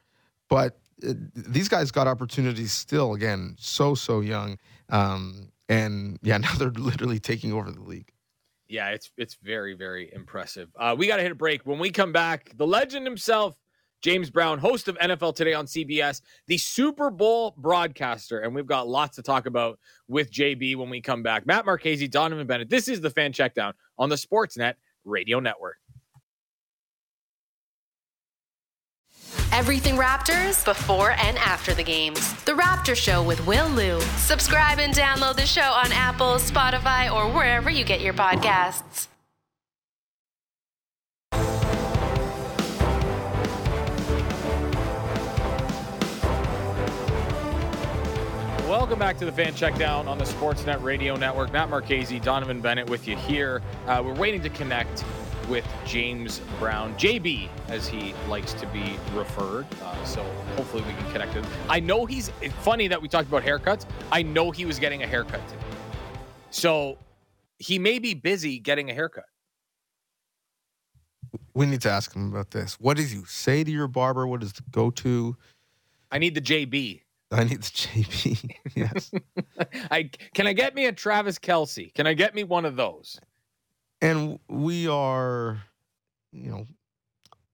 [0.48, 3.14] but it, uh, these guys got opportunities still.
[3.14, 8.12] Again, so so young, um, and yeah, now they're literally taking over the league.
[8.66, 10.70] Yeah, it's it's very very impressive.
[10.78, 11.66] Uh, we got to hit a break.
[11.66, 13.56] When we come back, the legend himself,
[14.04, 18.40] James Brown, host of NFL Today on CBS, the Super Bowl broadcaster.
[18.40, 21.46] And we've got lots to talk about with JB when we come back.
[21.46, 22.68] Matt Marchese, Donnovan Bennett.
[22.68, 24.74] This is the fan checkdown on the Sportsnet
[25.06, 25.78] Radio Network.
[29.52, 32.34] Everything Raptors before and after the games.
[32.44, 34.02] The Raptor Show with Will Lou.
[34.18, 39.08] Subscribe and download the show on Apple, Spotify, or wherever you get your podcasts.
[48.74, 51.52] Welcome back to the Fan Checkdown on the Sportsnet Radio Network.
[51.52, 53.62] Matt Marchese, Donnovan Bennett with you here.
[53.86, 55.04] Uh, we're waiting to connect
[55.48, 59.64] with James Brown, JB, as he likes to be referred.
[59.80, 60.24] Uh, so
[60.56, 61.44] hopefully we can connect him.
[61.68, 62.30] I know he's
[62.62, 63.86] funny that we talked about haircuts.
[64.10, 65.62] I know he was getting a haircut today.
[66.50, 66.98] So
[67.60, 69.26] he may be busy getting a haircut.
[71.54, 72.74] We need to ask him about this.
[72.80, 74.26] What did you say to your barber?
[74.26, 75.36] What is the go to?
[76.10, 77.03] I need the JB.
[77.34, 78.50] I need the JP.
[78.74, 79.10] yes.
[79.90, 81.92] I can I get me a Travis Kelce?
[81.94, 83.18] Can I get me one of those?
[84.00, 85.62] And we are,
[86.32, 86.66] you know,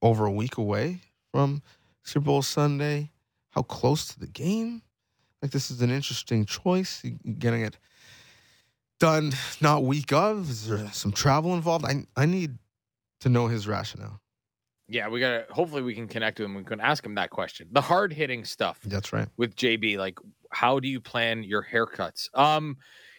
[0.03, 1.01] over a week away
[1.33, 1.63] from
[2.03, 3.11] Super Bowl Sunday.
[3.51, 4.83] How close to the game?
[5.43, 7.03] Like this is an interesting choice.
[7.39, 7.79] getting it
[8.99, 10.51] done not week of.
[10.51, 11.87] Is there some travel involved?
[11.87, 12.59] I I need
[13.21, 14.21] to know his rationale.
[14.91, 15.47] Yeah, we gotta.
[15.51, 16.57] Hopefully, we can connect with him.
[16.57, 17.69] We can ask him that question.
[17.71, 18.81] The hard hitting stuff.
[18.85, 19.29] That's right.
[19.37, 20.19] With JB, like,
[20.51, 22.29] how do you plan your haircuts?
[22.37, 22.77] Um,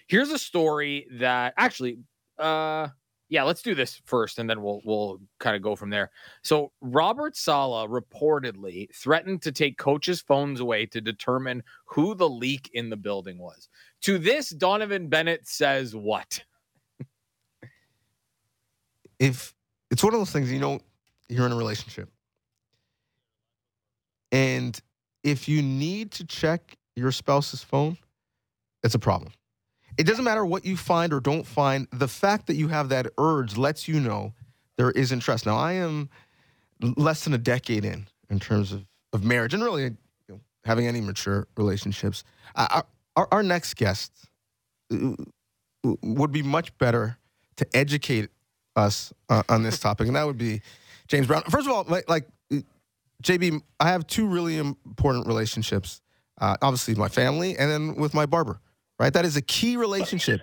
[0.08, 2.00] here's a story that actually,
[2.38, 2.90] uh,
[3.30, 6.12] yeah, let's do this first, and then we'll we'll kind of go from there.
[6.44, 12.70] So, Robert Saleh reportedly threatened to take coaches' phones away to determine who the leak
[12.74, 13.70] in the building was.
[14.02, 16.44] To this, Donnovan Bennett says what?
[19.20, 19.54] if
[19.90, 20.82] it's one of those things, you know
[21.32, 22.10] you're in a relationship.
[24.32, 24.80] And
[25.24, 27.98] if you need to check your spouse's phone,
[28.84, 29.34] it's a problem.
[29.98, 33.08] It doesn't matter what you find or don't find, the fact that you have that
[33.17, 34.34] urge lets you know
[34.78, 35.46] there isn't trust.
[35.46, 36.10] Now, I am
[36.82, 39.98] less than a decade in, in terms of, of marriage and really you
[40.30, 42.24] know, having any mature relationships.
[42.56, 44.12] Our, our, our next guest
[44.91, 45.13] uh,
[45.84, 47.17] would be much better
[47.58, 48.30] to educate
[48.76, 50.62] us uh, on this topic, and that would be
[51.12, 51.43] James Brown.
[51.43, 52.26] First of all, like, like
[53.21, 56.02] JB, I have two really important relationships.
[56.39, 58.62] Uh, obviously, my family, and then with my barber.
[58.97, 60.41] Right, that is a key relationship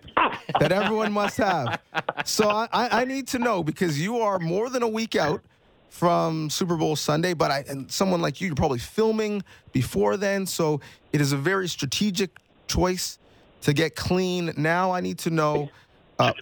[0.59, 1.81] that everyone must have.
[2.25, 5.43] So I, I need to know because you are more than a week out
[5.91, 10.45] from Super Bowl Sunday, but I and someone like you, you're probably filming before then.
[10.45, 10.81] So
[11.13, 13.21] it is a very strategic choice
[13.63, 14.53] to get clean.
[14.57, 15.71] Now I need to know
[16.19, 16.33] uh,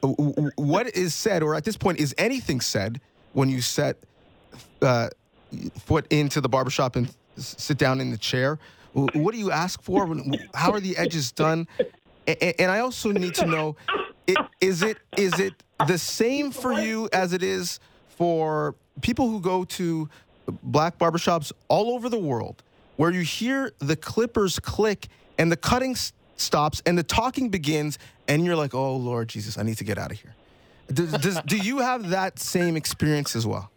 [0.57, 3.01] what is said, or at this point, is anything said
[3.35, 3.99] when you set
[4.83, 5.09] uh,
[5.81, 8.59] foot into the barbershop and sit down in the chair?
[8.93, 10.07] What do you ask for?
[10.55, 11.69] How are the edges done?
[12.27, 13.77] And I also need to know
[14.61, 19.65] is it is it the same for you as it is for people who go
[19.65, 20.09] to
[20.63, 22.63] black barbershops all over the world
[22.97, 25.95] where you hear the clippers click and the cutting
[26.37, 29.99] stops and the talking begins and you're like, oh, Lord Jesus, I need to get
[29.99, 30.35] out of here.
[30.93, 33.71] Does, does, do you have that same experience as well?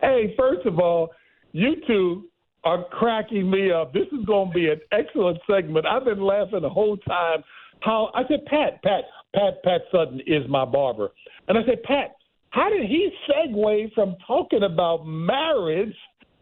[0.00, 1.10] Hey, first of all,
[1.52, 2.24] you two
[2.64, 3.92] are cracking me up.
[3.92, 5.86] This is going to be an excellent segment.
[5.86, 7.42] I've been laughing the whole time.
[7.80, 9.04] How I said, Pat, Pat,
[9.34, 11.10] Pat, Pat Sutton is my barber,
[11.48, 12.16] and I said, Pat,
[12.50, 15.94] how did he segue from talking about marriage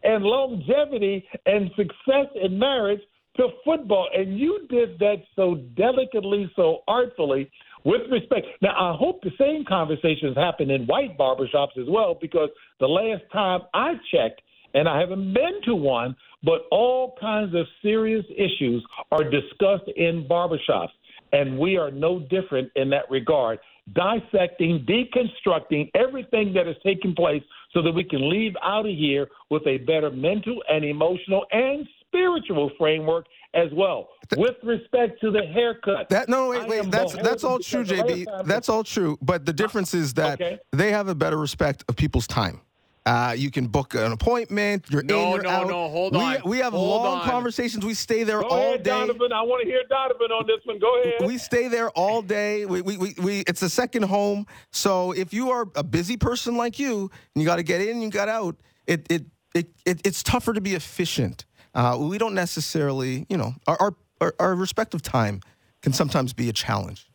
[0.03, 3.01] and longevity and success in marriage
[3.37, 7.49] to football, and you did that so delicately, so artfully.
[7.85, 12.49] With respect, now I hope the same conversations happen in white barbershops as well, because
[12.79, 14.41] the last time I checked,
[14.73, 20.27] and I haven't been to one, but all kinds of serious issues are discussed in
[20.27, 20.89] barbershops,
[21.31, 23.59] and we are no different in that regard.
[23.93, 29.27] Dissecting, deconstructing everything that is taking place so that we can leave out of here
[29.51, 34.09] with a better mental and emotional and spiritual framework as well.
[34.37, 36.09] With respect to the haircut.
[36.09, 38.45] That no wait wait that's that's all true JB.
[38.45, 40.59] That's all true, but the difference is that okay.
[40.71, 42.61] they have a better respect of people's time.
[43.05, 44.85] Uh, you can book an appointment.
[44.89, 45.67] You're no, in, you're no, out.
[45.67, 45.89] no.
[45.89, 46.37] Hold we, on.
[46.43, 47.29] We have hold long on.
[47.29, 47.85] conversations.
[47.85, 48.89] We stay there Go all ahead, day.
[48.89, 49.31] Donnovan.
[49.31, 50.79] I want to hear Donnovan on this one.
[50.79, 51.13] Go ahead.
[51.23, 52.65] We stay there all day.
[52.65, 54.47] We, we, we, we it's a second home.
[54.71, 57.89] So if you are a busy person like you, and you got to get in,
[57.89, 58.55] and you got out.
[58.87, 61.45] It, it it it it's tougher to be efficient.
[61.75, 65.41] Uh, we don't necessarily, you know, our, our our respective time
[65.81, 67.07] can sometimes be a challenge.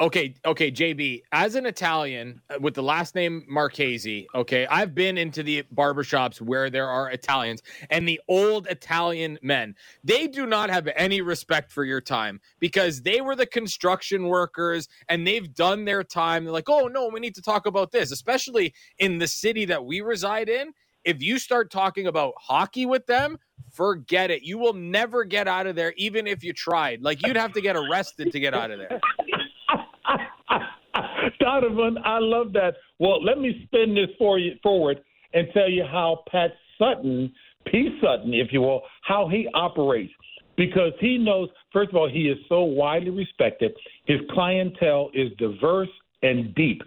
[0.00, 5.18] Okay, okay, JB, as an Italian uh, with the last name Marchese, okay, I've been
[5.18, 9.74] into the barbershops where there are Italians and the old Italian men.
[10.04, 14.88] They do not have any respect for your time because they were the construction workers
[15.08, 16.44] and they've done their time.
[16.44, 19.84] They're like, oh, no, we need to talk about this, especially in the city that
[19.84, 20.72] we reside in.
[21.08, 23.38] If you start talking about hockey with them,
[23.72, 24.42] forget it.
[24.42, 27.00] You will never get out of there, even if you tried.
[27.00, 29.00] Like, you'd have to get arrested to get out of there.
[31.40, 32.74] Donnovan, I love that.
[32.98, 35.00] Well, let me spin this for you forward
[35.32, 37.32] and tell you how Pat Sutton,
[37.68, 37.98] P.
[38.02, 40.12] Sutton, if you will, how he operates.
[40.58, 43.72] Because he knows, first of all, he is so widely respected.
[44.04, 45.88] His clientele is diverse
[46.22, 46.82] and deep.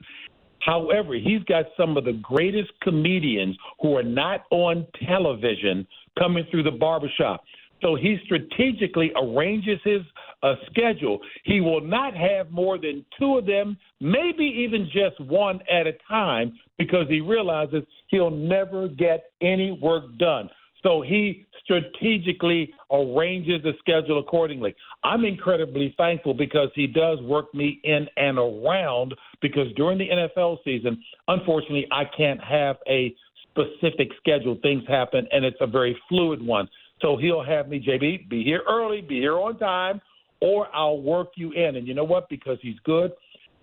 [0.62, 6.64] However, he's got some of the greatest comedians who are not on television coming through
[6.64, 7.44] the barbershop.
[7.82, 10.02] So he strategically arranges his
[10.44, 11.20] uh, schedule.
[11.44, 15.94] He will not have more than two of them, maybe even just one at a
[16.08, 20.50] time, because he realizes he'll never get any work done.
[20.84, 24.76] So he strategically arranges the schedule accordingly.
[25.04, 30.58] I'm incredibly thankful because he does work me in and around because during the NFL
[30.64, 33.16] season, unfortunately, I can't have a
[33.52, 34.58] specific schedule.
[34.62, 36.68] Things happen and it's a very fluid one.
[37.02, 40.02] So he'll have me, JB, be here early, be here on time,
[40.40, 41.76] or I'll work you in.
[41.76, 42.30] And you know what?
[42.30, 43.12] Because he's good.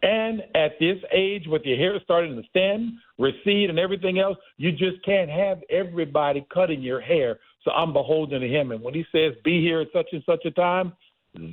[0.03, 4.71] And at this age, with your hair starting to thin, recede, and everything else, you
[4.71, 7.39] just can't have everybody cutting your hair.
[7.65, 8.71] So I'm beholden to him.
[8.71, 10.93] And when he says, be here at such and such a time,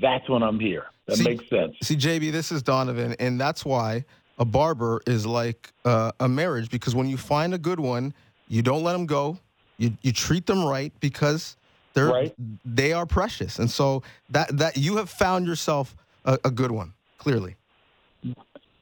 [0.01, 0.86] that's when I'm here.
[1.08, 1.75] That see, makes sense.
[1.81, 3.15] See, JB, this is Donnovan.
[3.19, 4.05] And that's why
[4.38, 8.13] a barber is like uh, a marriage because when you find a good one,
[8.47, 9.39] you don't let them go.
[9.77, 11.58] You, you treat them right because
[11.93, 12.36] they're right.
[12.63, 16.93] they are precious, and so that that you have found yourself a, a good one,
[17.17, 17.55] clearly.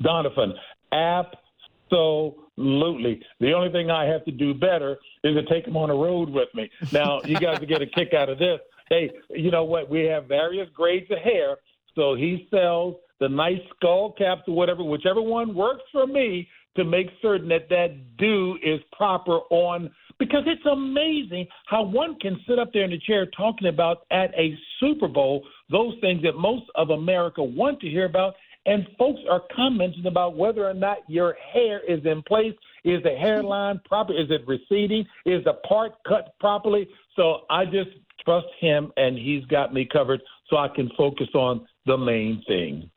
[0.04, 0.54] Donnovan,
[0.92, 3.22] absolutely.
[3.40, 6.30] The only thing I have to do better is to take him on the road
[6.30, 6.70] with me.
[6.92, 8.60] Now, you guys will get a kick out of this.
[8.90, 9.90] Hey, you know what?
[9.90, 11.56] We have various grades of hair,
[11.96, 16.84] so he sells the nice skull caps or whatever, whichever one works for me to
[16.84, 19.90] make certain that that do is proper on
[20.20, 24.32] because it's amazing how one can sit up there in the chair talking about at
[24.38, 28.36] a Super Bowl those things that most of America want to hear about.
[28.66, 32.54] And folks are commenting about whether or not your hair is in place.
[32.86, 34.14] Is the hairline proper?
[34.14, 35.06] Is it receding?
[35.26, 36.88] Is the part cut properly?
[37.16, 37.90] So I just
[38.24, 42.90] trust him, and he's got me covered so I can focus on the main thing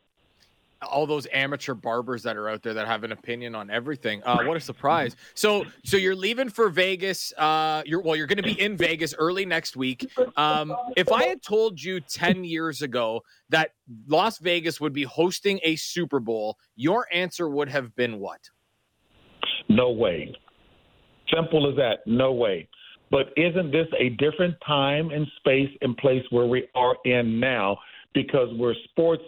[0.83, 4.23] all those amateur barbers that are out there that have an opinion on everything.
[4.25, 5.17] Uh, what a surprise!
[5.35, 7.33] So, so you're leaving for Vegas.
[7.37, 10.11] Uh, you're well, you're going to be in Vegas early next week.
[10.37, 13.71] Um, if I had told you ten years ago that
[14.07, 18.41] Las Vegas would be hosting a Super Bowl, your answer would have been what?
[19.69, 20.35] No way.
[21.35, 21.99] Simple as that.
[22.07, 22.69] No way.
[23.11, 27.79] But isn't this a different time and space and place where we are in now?
[28.15, 29.23] Because we're sports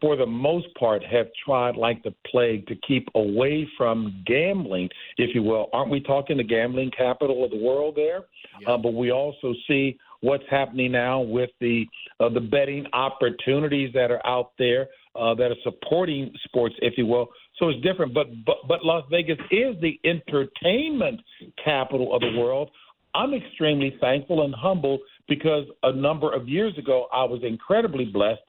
[0.00, 5.34] for the most part, have tried like the plague to keep away from gambling, if
[5.34, 5.68] you will.
[5.72, 8.24] Aren't we talking the gambling capital of the world there?
[8.60, 8.70] Yeah.
[8.70, 11.86] Uh, but we also see what's happening now with the
[12.20, 17.06] uh, the betting opportunities that are out there uh, that are supporting sports, if you
[17.06, 17.28] will.
[17.58, 18.14] So it's different.
[18.14, 21.20] But but but Las Vegas is the entertainment
[21.62, 22.70] capital of the world.
[23.14, 28.40] I'm extremely thankful and humble because a number of years ago I was incredibly blessed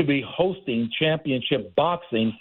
[0.00, 2.36] to be hosting championship boxing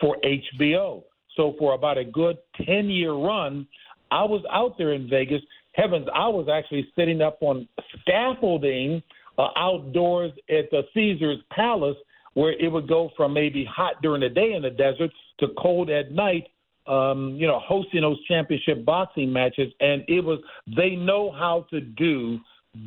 [0.00, 1.02] for HBO.
[1.36, 3.66] So for about a good 10 year run,
[4.10, 5.42] I was out there in Vegas.
[5.72, 7.68] Heavens, I was actually sitting up on
[8.00, 9.02] scaffolding
[9.38, 11.96] uh, outdoors at the Caesar's Palace,
[12.34, 15.10] where it would go from maybe hot during the day in the desert
[15.40, 16.48] to cold at night.
[16.86, 20.40] Um, you know, hosting those championship boxing matches, and it was
[20.76, 22.38] they know how to do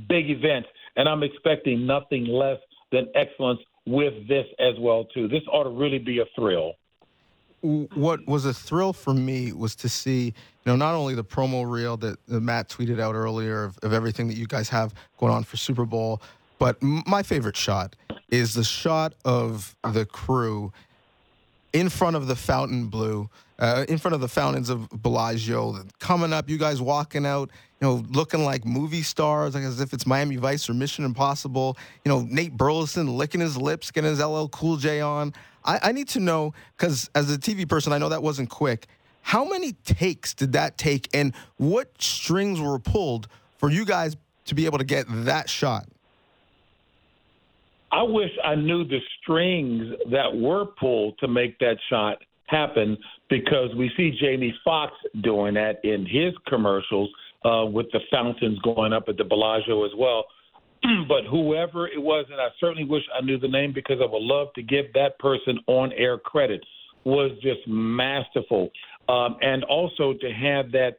[0.09, 0.67] big events,
[0.97, 2.59] and I'm expecting nothing less
[2.91, 5.27] than excellence with this as well too.
[5.27, 6.73] This ought to really be a thrill
[7.95, 10.33] what was a thrill for me was to see, you
[10.65, 14.35] know, not only the promo reel that, Matt tweeted out earlier of, of, everything that
[14.35, 16.21] you guys have going on for Super Bowl,
[16.59, 17.95] but my favorite shot
[18.29, 20.71] is the shot of the crew
[21.73, 23.29] in front of the Fontainebleau,
[23.59, 27.49] uh, in front of the fountains of Bellagio, coming up, you guys walking out,
[27.85, 31.77] you know, looking like movie stars, like as if it's Miami Vice or Mission Impossible.
[32.03, 35.33] You know, Nate Burleson licking his lips, getting his LL Cool J on.
[35.63, 38.87] I, I need to know because as a TV person, I know that wasn't quick.
[39.21, 43.27] How many takes did that take, and what strings were pulled
[43.59, 44.15] for you guys
[44.45, 45.87] to be able to get that shot?
[47.91, 52.17] I wish I knew the strings that were pulled to make that shot
[52.47, 52.97] happen
[53.29, 57.09] because we see Jamie Foxx doing that in his commercials
[57.45, 60.25] uh, with the fountains going up at the Bellagio as well.
[61.07, 64.21] but whoever it was, and I certainly wish I knew the name because I would
[64.21, 66.63] love to give that person on air credit,
[67.03, 68.69] was just masterful.
[69.07, 70.97] Um, and also to have that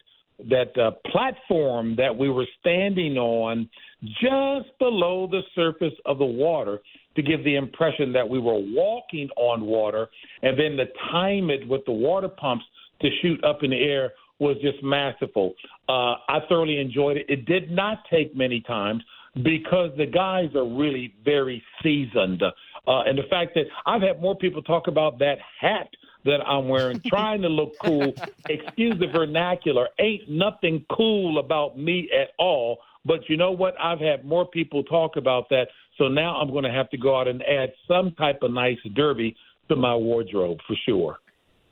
[0.50, 3.66] that uh, platform that we were standing on
[4.02, 6.80] just below the surface of the water
[7.16, 10.08] to give the impression that we were walking on water,
[10.42, 12.66] and then to time it with the water pumps
[13.00, 15.54] to shoot up in the air was just masterful.
[15.88, 17.26] Uh, I thoroughly enjoyed it.
[17.28, 19.02] It did not take many times
[19.42, 22.42] because the guys are really very seasoned.
[22.42, 25.88] Uh, and the fact that I've had more people talk about that hat
[26.24, 28.12] that I'm wearing, trying to look cool.
[28.48, 29.88] Excuse the vernacular.
[29.98, 32.78] Ain't nothing cool about me at all.
[33.04, 33.74] But you know what?
[33.80, 35.68] I've had more people talk about that.
[35.98, 38.78] So now I'm going to have to go out and add some type of nice
[38.94, 39.36] derby
[39.68, 41.18] to my wardrobe for sure.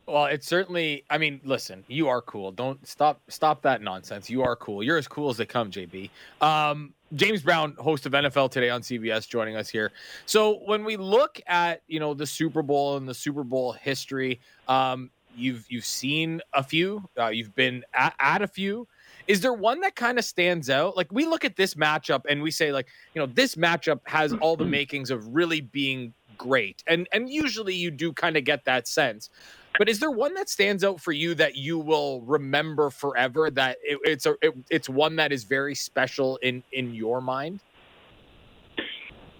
[0.06, 1.04] Well, it's certainly.
[1.08, 2.52] I mean, listen, you are cool.
[2.52, 3.20] Don't stop.
[3.28, 4.28] Stop that nonsense.
[4.28, 4.82] You are cool.
[4.82, 6.10] You're as cool as they come, JB.
[6.42, 9.92] Um, James Brown, host of NFL Today on CBS, joining us here.
[10.26, 14.40] So when we look at you know the Super Bowl and the Super Bowl history,
[14.68, 18.86] um, you've you've seen a few, uh, you've been at, at a few.
[19.26, 20.98] Is there one that kind of stands out?
[20.98, 24.34] Like we look at this matchup and we say like you know this matchup has
[24.34, 28.66] all the makings of really being great, and and usually you do kind of get
[28.66, 29.30] that sense.
[29.78, 33.50] But is there one that stands out for you that you will remember forever?
[33.50, 37.60] That it, it's a it, it's one that is very special in in your mind.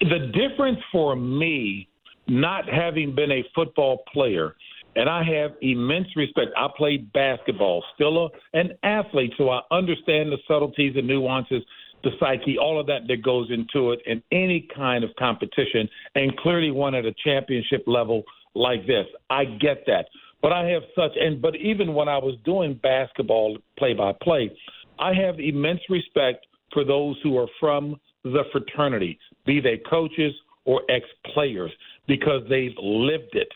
[0.01, 1.89] The difference for me,
[2.27, 4.57] not having been a football player,
[4.97, 6.51] and I have immense respect.
[6.57, 11.63] I played basketball, still a, an athlete, so I understand the subtleties and nuances,
[12.03, 16.37] the psyche, all of that that goes into it in any kind of competition, and
[16.39, 18.25] clearly one at a championship level
[18.55, 19.07] like this.
[19.31, 20.07] I get that.
[20.45, 24.55] But I have such, and but even when I was doing basketball play by play,
[24.99, 30.35] I have immense respect for those who are from the fraternity, be they coaches
[30.67, 31.71] or ex players,
[32.07, 33.49] because they've lived it.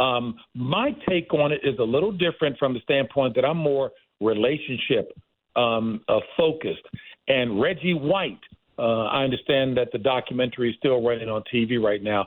[0.00, 3.92] Um, my take on it is a little different from the standpoint that I'm more
[4.20, 5.16] relationship
[5.54, 6.82] um, uh, focused.
[7.28, 8.40] And Reggie White,
[8.80, 12.26] uh, I understand that the documentary is still running on TV right now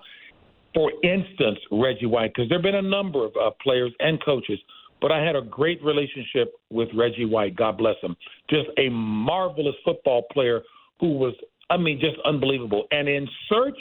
[0.76, 4.60] for instance, Reggie White, because there have been a number of uh, players and coaches,
[5.02, 7.56] but I had a great relationship with Reggie White.
[7.56, 8.16] God bless him.
[8.50, 10.62] Just a marvelous football player
[11.00, 11.34] who was,
[11.70, 12.88] I mean, just unbelievable.
[12.92, 13.78] And in search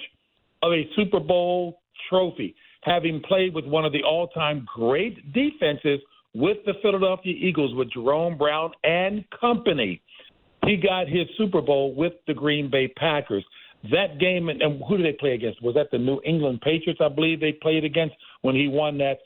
[0.62, 6.00] of a Super Bowl trophy, having played with one of the all time great defenses
[6.34, 10.00] with the Philadelphia Eagles, with Jerome Brown and company,
[10.66, 13.44] he got his Super Bowl with the Green Bay Packers.
[13.90, 15.62] That game, and, and who did they play against?
[15.62, 17.00] Was that the New England Patriots?
[17.02, 19.18] I believe they played against when he won that.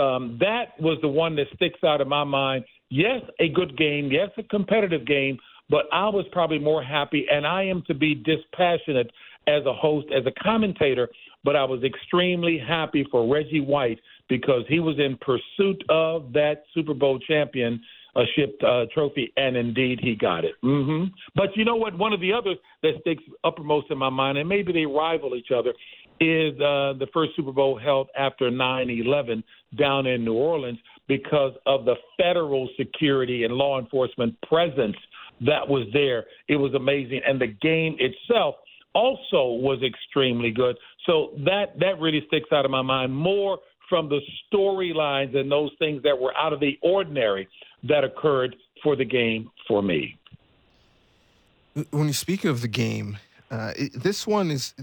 [0.00, 2.64] Um, that was the one that sticks out in my mind.
[2.88, 4.10] Yes, a good game.
[4.10, 5.38] Yes, a competitive game.
[5.68, 9.10] But I was probably more happy, and I am to be dispassionate
[9.48, 11.08] as a host, as a commentator.
[11.44, 16.64] But I was extremely happy for Reggie White because he was in pursuit of that
[16.74, 17.80] Super Bowl champion
[18.16, 20.54] a shipped uh, trophy, and indeed he got it.
[20.64, 21.12] Mm-hmm.
[21.34, 21.96] But you know what?
[21.96, 25.50] One of the others that sticks uppermost in my mind, and maybe they rival each
[25.56, 25.70] other,
[26.18, 29.42] is uh, the first Super Bowl held after 9/11
[29.78, 34.96] down in New Orleans because of the federal security and law enforcement presence
[35.42, 36.24] that was there.
[36.48, 38.56] It was amazing, and the game itself
[38.94, 40.76] also was extremely good.
[41.04, 43.58] So that that really sticks out of my mind more
[43.88, 44.20] from the
[44.52, 47.48] storylines and those things that were out of the ordinary
[47.88, 50.18] that occurred for the game for me.
[51.90, 53.18] When you speak of the game,
[53.48, 54.74] Uh, this one is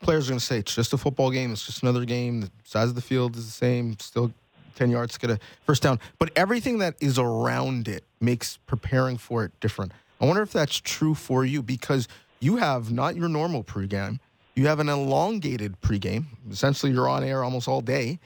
[0.00, 1.52] players are going to say it's just a football game.
[1.52, 2.40] It's just another game.
[2.40, 3.98] The size of the field is the same.
[3.98, 4.32] Still
[4.76, 6.00] 10 yards get a first down.
[6.18, 9.92] But everything that is around it makes preparing for it different.
[10.18, 12.08] I wonder if that's true for you because
[12.40, 14.18] you have not your normal pregame.
[14.54, 16.24] You have an elongated pregame.
[16.50, 18.18] Essentially, you're on air almost all day.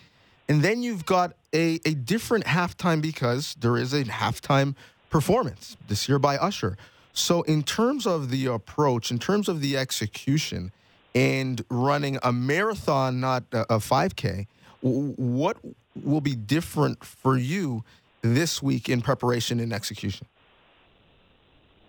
[0.49, 4.75] And then you've got a, a different halftime because there is a halftime
[5.11, 6.77] performance this year by Usher.
[7.13, 10.73] So, in terms of the approach, in terms of the execution,
[11.15, 14.47] and running a marathon, not a 5K,
[14.81, 15.57] what
[16.03, 17.85] will be different for you
[18.23, 20.27] this week in preparation and execution?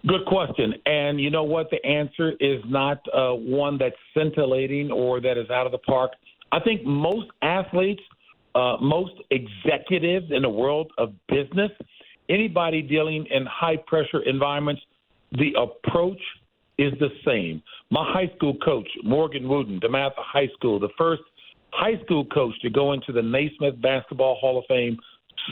[0.07, 0.73] Good question.
[0.85, 1.69] And you know what?
[1.69, 6.11] The answer is not uh, one that's scintillating or that is out of the park.
[6.51, 8.01] I think most athletes,
[8.55, 11.71] uh, most executives in the world of business,
[12.29, 14.81] anybody dealing in high pressure environments,
[15.33, 16.21] the approach
[16.77, 17.61] is the same.
[17.91, 21.21] My high school coach, Morgan Wootten, DeMatha High School, the first
[21.71, 24.97] high school coach to go into the Naismith Basketball Hall of Fame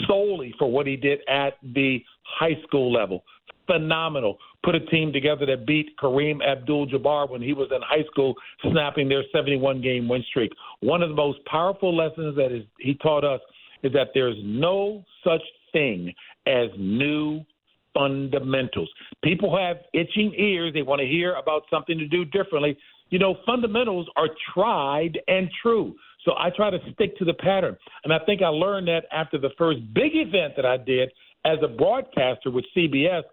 [0.07, 3.23] solely for what he did at the high school level.
[3.67, 4.37] Phenomenal.
[4.63, 8.33] Put a team together that beat Kareem Abdul Jabbar when he was in high school,
[8.71, 10.51] snapping their 71 game win streak.
[10.79, 13.41] One of the most powerful lessons that is, he taught us
[13.83, 15.41] is that there's no such
[15.71, 16.13] thing
[16.47, 17.41] as new
[17.93, 18.89] fundamentals.
[19.23, 20.73] People have itching ears.
[20.73, 22.77] They want to hear about something to do differently.
[23.09, 25.95] You know, fundamentals are tried and true.
[26.25, 27.77] So I try to stick to the pattern.
[28.03, 31.09] And I think I learned that after the first big event that I did
[31.45, 33.23] as a broadcaster with CBS,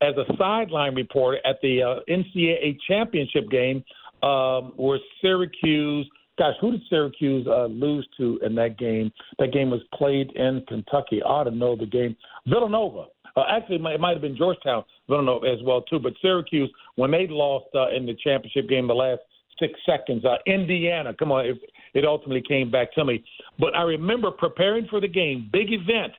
[0.00, 3.84] as a sideline reporter at the uh, NCAA championship game,
[4.22, 6.08] um, where Syracuse,
[6.38, 9.12] gosh, who did Syracuse uh, lose to in that game?
[9.38, 11.22] That game was played in Kentucky.
[11.22, 12.16] I ought to know the game.
[12.46, 13.06] Villanova.
[13.36, 15.98] Uh, actually, it might, it might have been Georgetown, Villanova as well too.
[15.98, 19.20] But Syracuse, when they lost uh, in the championship game, the last
[19.58, 20.24] six seconds.
[20.24, 21.56] Uh, Indiana, come on, it,
[21.94, 23.24] it ultimately came back to me.
[23.58, 26.12] But I remember preparing for the game, big event,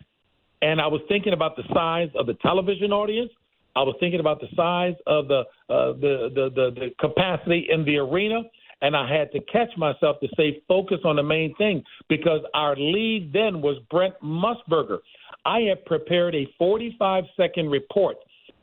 [0.61, 3.31] and I was thinking about the size of the television audience.
[3.75, 7.83] I was thinking about the size of the uh, the, the the the capacity in
[7.85, 8.41] the arena,
[8.81, 12.75] and I had to catch myself to say focus on the main thing because our
[12.75, 14.99] lead then was Brent Musburger.
[15.45, 18.17] I had prepared a 45 second report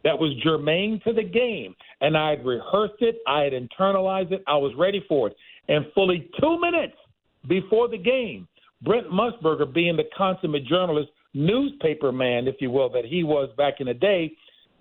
[0.05, 4.43] that was germane to the game, and I had rehearsed it, I had internalized it,
[4.47, 5.37] I was ready for it.
[5.69, 6.97] And fully two minutes
[7.49, 8.49] before the game,
[8.83, 13.75] Brent Musburger, being the consummate journalist, newspaper man, if you will, that he was back
[13.79, 14.33] in the day,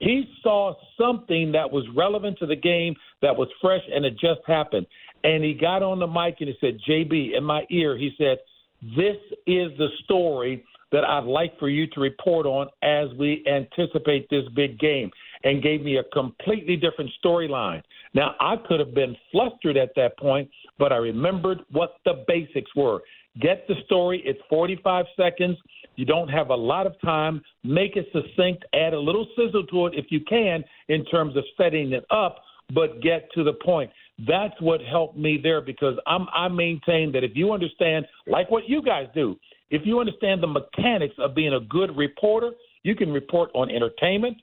[0.02, 4.42] he saw something that was relevant to the game that was fresh and it just
[4.48, 4.88] happened.
[5.24, 8.40] And he got on the mic and he said, JB, in my ear, he said,
[8.82, 14.28] This is the story that I'd like for you to report on as we anticipate
[14.30, 15.12] this big game
[15.44, 17.84] and gave me a completely different storyline.
[18.16, 20.50] Now, I could have been flustered at that point,
[20.80, 23.02] but I remembered what the basics were.
[23.40, 25.58] Get the story, it's 45 seconds.
[25.96, 27.42] You don't have a lot of time.
[27.64, 31.44] Make it succinct, add a little sizzle to it if you can in terms of
[31.58, 33.90] setting it up, but get to the point.
[34.28, 38.68] That's what helped me there because I'm, I maintain that if you understand, like what
[38.68, 39.38] you guys do,
[39.70, 42.52] if you understand the mechanics of being a good reporter,
[42.84, 44.38] you can report on entertainment,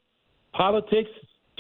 [0.53, 1.11] politics,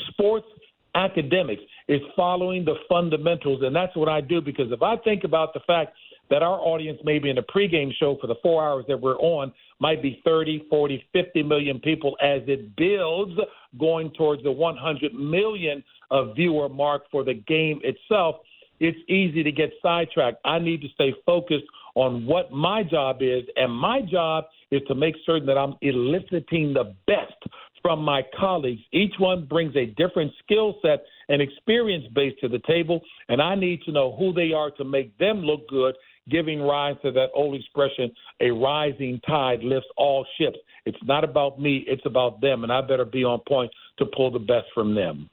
[0.08, 0.46] sports,
[0.94, 1.62] academics.
[1.86, 3.62] It's following the fundamentals.
[3.62, 5.92] And that's what I do because if I think about the fact
[6.30, 9.52] that our audience, maybe in a pregame show for the four hours that we're on,
[9.80, 13.38] might be 30, 40, 50 million people as it builds
[13.78, 18.36] going towards the 100 million uh, viewer mark for the game itself,
[18.80, 20.38] it's easy to get sidetracked.
[20.44, 21.64] I need to stay focused
[21.94, 26.72] on what my job is, and my job is to make certain that I'm eliciting
[26.72, 27.34] the best
[27.82, 28.82] from my colleagues.
[28.92, 33.54] Each one brings a different skill set and experience base to the table, and I
[33.54, 35.94] need to know who they are to make them look good,
[36.28, 38.10] giving rise to that old expression
[38.40, 40.58] a rising tide lifts all ships.
[40.84, 44.30] It's not about me, it's about them, and I better be on point to pull
[44.30, 45.28] the best from them.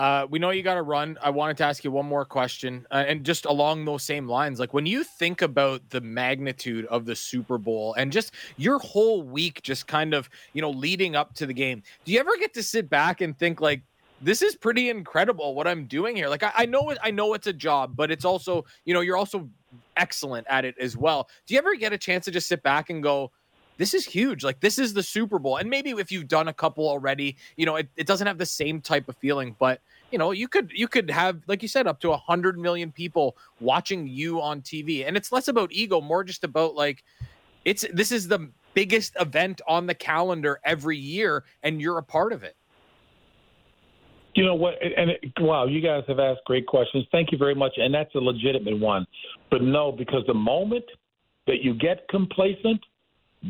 [0.00, 1.18] Uh, we know you got to run.
[1.20, 4.58] I wanted to ask you one more question, uh, and just along those same lines,
[4.58, 9.22] like when you think about the magnitude of the Super Bowl and just your whole
[9.22, 12.54] week, just kind of you know leading up to the game, do you ever get
[12.54, 13.82] to sit back and think like,
[14.22, 16.30] this is pretty incredible what I'm doing here?
[16.30, 19.00] Like I, I know it, I know it's a job, but it's also you know
[19.00, 19.50] you're also
[20.00, 21.28] excellent at it as well.
[21.46, 23.30] Do you ever get a chance to just sit back and go?
[23.80, 24.44] this is huge.
[24.44, 25.56] Like this is the Super Bowl.
[25.56, 28.44] And maybe if you've done a couple already, you know, it, it doesn't have the
[28.44, 29.80] same type of feeling, but
[30.10, 32.92] you know, you could you could have, like you said, up to a hundred million
[32.92, 35.08] people watching you on TV.
[35.08, 37.02] And it's less about ego, more just about like
[37.64, 42.34] it's this is the biggest event on the calendar every year, and you're a part
[42.34, 42.56] of it.
[44.34, 44.74] You know what?
[44.82, 47.04] And it, wow, you guys have asked great questions.
[47.10, 47.72] Thank you very much.
[47.76, 49.06] And that's a legitimate one.
[49.50, 50.84] But no, because the moment
[51.46, 52.80] that you get complacent,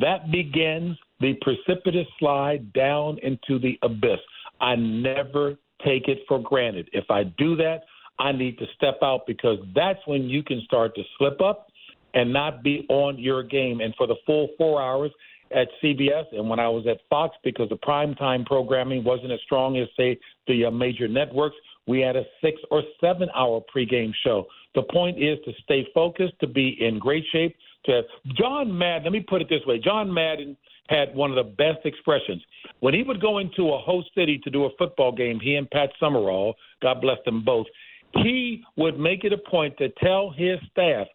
[0.01, 4.21] that begins the precipitous slide down into the abyss.
[4.61, 6.89] I never take it for granted.
[6.93, 7.81] If I do that,
[8.19, 11.69] I need to step out because that's when you can start to slip up
[12.15, 13.81] and not be on your game.
[13.81, 15.11] And for the full four hours
[15.53, 19.77] at CBS and when I was at Fox, because the primetime programming wasn't as strong
[19.79, 24.47] as, say, the uh, major networks, we had a six or seven hour pregame show.
[24.75, 27.57] The point is to stay focused, to be in great shape.
[27.87, 28.03] To
[28.37, 30.57] John Madden, let me put it this way: John Madden
[30.89, 32.43] had one of the best expressions
[32.81, 35.41] when he would go into a host city to do a football game.
[35.41, 37.67] He and Pat Summerall, God bless them both,
[38.23, 41.07] he would make it a point to tell his staff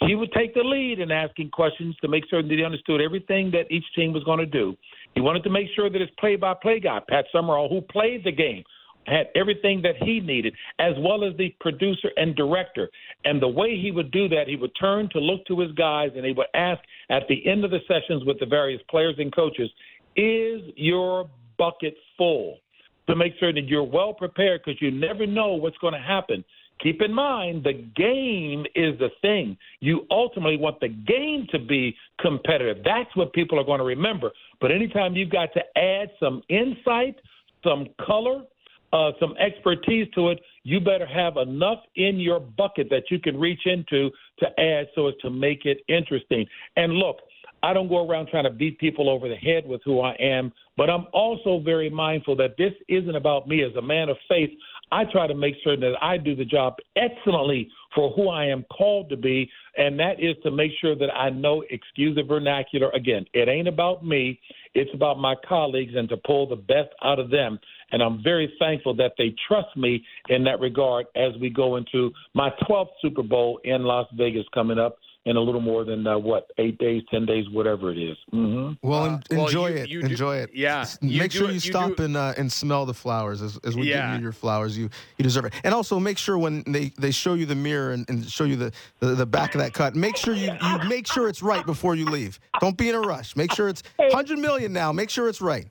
[0.00, 3.50] he would take the lead in asking questions to make sure that he understood everything
[3.52, 4.76] that each team was going to do.
[5.14, 8.62] He wanted to make sure that his play-by-play guy, Pat Summerall, who played the game,
[9.06, 12.90] had everything that he needed, as well as the producer and director.
[13.24, 16.10] And the way he would do that, he would turn to look to his guys
[16.16, 19.34] and he would ask at the end of the sessions with the various players and
[19.34, 19.70] coaches,
[20.16, 22.58] is your bucket full?
[23.08, 26.44] To make sure that you're well prepared because you never know what's going to happen.
[26.82, 29.56] Keep in mind, the game is the thing.
[29.80, 32.84] You ultimately want the game to be competitive.
[32.84, 34.30] That's what people are going to remember.
[34.60, 37.16] But anytime you've got to add some insight,
[37.64, 38.42] some color,
[38.92, 43.38] uh, some expertise to it, you better have enough in your bucket that you can
[43.38, 46.46] reach into to add so as to make it interesting.
[46.76, 47.18] And look,
[47.62, 50.52] I don't go around trying to beat people over the head with who I am,
[50.76, 54.50] but I'm also very mindful that this isn't about me as a man of faith.
[54.92, 58.64] I try to make sure that I do the job excellently for who I am
[58.64, 62.90] called to be, and that is to make sure that I know, excuse the vernacular
[62.90, 64.38] again, it ain't about me,
[64.74, 67.58] it's about my colleagues and to pull the best out of them.
[67.90, 72.12] And I'm very thankful that they trust me in that regard as we go into
[72.34, 76.16] my 12th Super Bowl in Las Vegas coming up in a little more than uh,
[76.16, 78.16] what eight days, ten days, whatever it is.
[78.32, 78.88] Mm-hmm.
[78.88, 79.88] Well, en- well, enjoy you- it.
[79.90, 80.50] you do- enjoy it.
[80.54, 83.42] yeah, you Make sure it- you you stop do- and uh, and smell the flowers
[83.42, 84.12] as, as we Yeah.
[84.12, 84.78] give you your flowers.
[84.78, 85.52] You you deserve it.
[85.64, 88.56] And also make sure when they, they show you the mirror and, and show you
[88.56, 91.66] the, the, the back of that cut, make sure you, you make sure it's right
[91.66, 92.38] before you leave.
[92.60, 93.34] Don't be in a rush.
[93.36, 94.92] Make sure it's hundred million now.
[94.92, 95.66] Make sure it's right.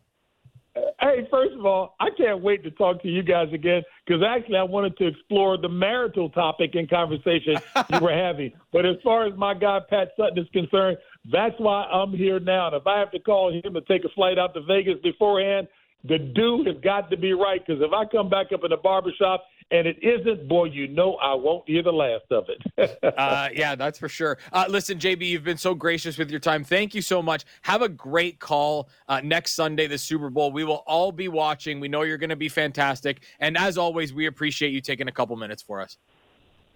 [1.05, 4.57] Hey, first of all, I can't wait to talk to you guys again because actually
[4.57, 7.57] I wanted to explore the marital topic and conversation
[7.93, 8.51] you were having.
[8.73, 10.97] But as far as my guy Pat Sutton is concerned,
[11.31, 12.67] that's why I'm here now.
[12.67, 15.67] And if I have to call him to take a flight out to Vegas beforehand,
[16.05, 18.77] the dude has got to be right because if I come back up in the
[18.77, 22.99] barbershop and it isn't, boy, you know I won't hear the last of it.
[23.17, 24.37] uh, yeah, that's for sure.
[24.53, 26.63] Uh, listen, JB, you've been so gracious with your time.
[26.63, 27.45] Thank you so much.
[27.63, 30.51] Have a great call uh, next Sunday, the Super Bowl.
[30.51, 31.79] We will all be watching.
[31.79, 33.23] We know you're going to be fantastic.
[33.39, 35.97] And as always, we appreciate you taking a couple minutes for us.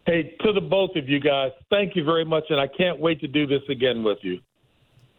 [0.06, 3.22] hey, to the both of you guys, thank you very much, and I can't wait
[3.22, 4.40] to do this again with you.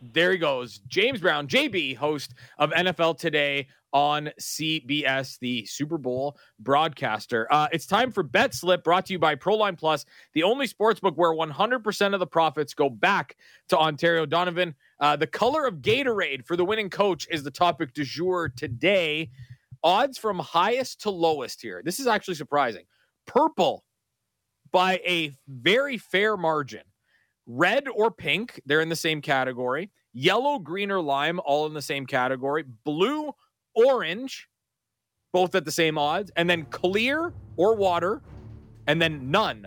[0.00, 0.78] There he goes.
[0.88, 7.46] James Brown, JB, host of NFL Today on CBS, the Super Bowl broadcaster.
[7.50, 11.00] Uh, it's time for Bet Slip, brought to you by Proline Plus, the only sports
[11.00, 13.36] book where 100% of the profits go back
[13.68, 14.74] to Ontario Donnovan.
[15.00, 19.30] Uh, the color of Gatorade for the winning coach is the topic du jour today.
[19.82, 21.82] Odds from highest to lowest here.
[21.84, 22.84] This is actually surprising.
[23.26, 23.84] Purple
[24.72, 26.82] by a very fair margin.
[27.52, 29.90] Red or pink, they're in the same category.
[30.12, 32.64] Yellow, green, or lime, all in the same category.
[32.84, 33.32] Blue,
[33.74, 34.48] orange,
[35.32, 36.30] both at the same odds.
[36.36, 38.22] And then clear or water,
[38.86, 39.66] and then none.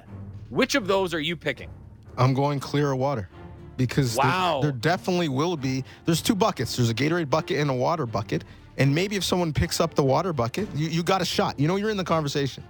[0.50, 1.70] Which of those are you picking?
[2.18, 3.28] I'm going clear or water
[3.76, 4.24] because there-
[4.62, 5.84] there, definitely will be.
[6.06, 6.78] There's two buckets.
[6.78, 8.46] There's a Gatorade bucket and a water bucket.
[8.78, 11.60] And maybe if someone picks up the water bucket, you, you got a shot.
[11.60, 12.64] You know you're in the conversation.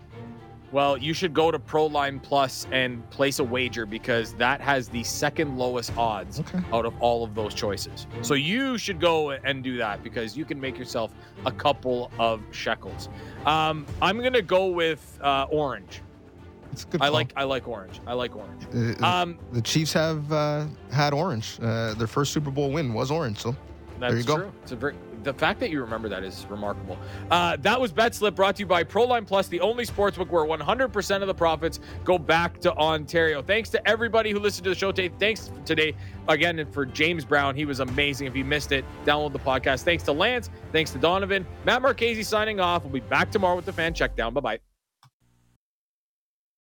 [0.73, 5.03] Well, you should go to Proline Plus and place a wager because that has the
[5.03, 6.59] second lowest odds Okay.
[6.73, 8.07] out of all of those choices.
[8.23, 11.11] So you should go and do that because you can make yourself
[11.45, 13.07] a couple of shekels.
[13.45, 16.01] Um, I'm gonna go with uh, orange.
[16.71, 17.01] It's a good.
[17.03, 17.13] I call.
[17.13, 18.01] like I like orange.
[18.07, 18.63] I like orange.
[18.99, 21.59] Uh, Um, the Chiefs have uh, had orange.
[21.61, 23.37] Uh, their first Super Bowl win was orange.
[23.37, 23.55] So
[23.99, 24.37] That's you go.
[24.37, 24.51] true.
[24.63, 26.97] It's a very the fact that you remember that is remarkable.
[27.31, 30.45] Uh, that was Bet Slip brought to you by Proline Plus, the only sportsbook where
[30.45, 33.41] 100% of the profits go back to Ontario.
[33.41, 35.13] Thanks to everybody who listened to the show today.
[35.19, 35.95] Thanks today
[36.27, 37.55] again for James Brown.
[37.55, 38.27] He was amazing.
[38.27, 39.83] If you missed it, download the podcast.
[39.83, 40.49] Thanks to Lance.
[40.71, 41.45] Thanks to Donnovan.
[41.65, 42.83] Matt Marchese signing off.
[42.83, 44.33] We'll be back tomorrow with the fan check down.
[44.33, 44.72] Bye bye.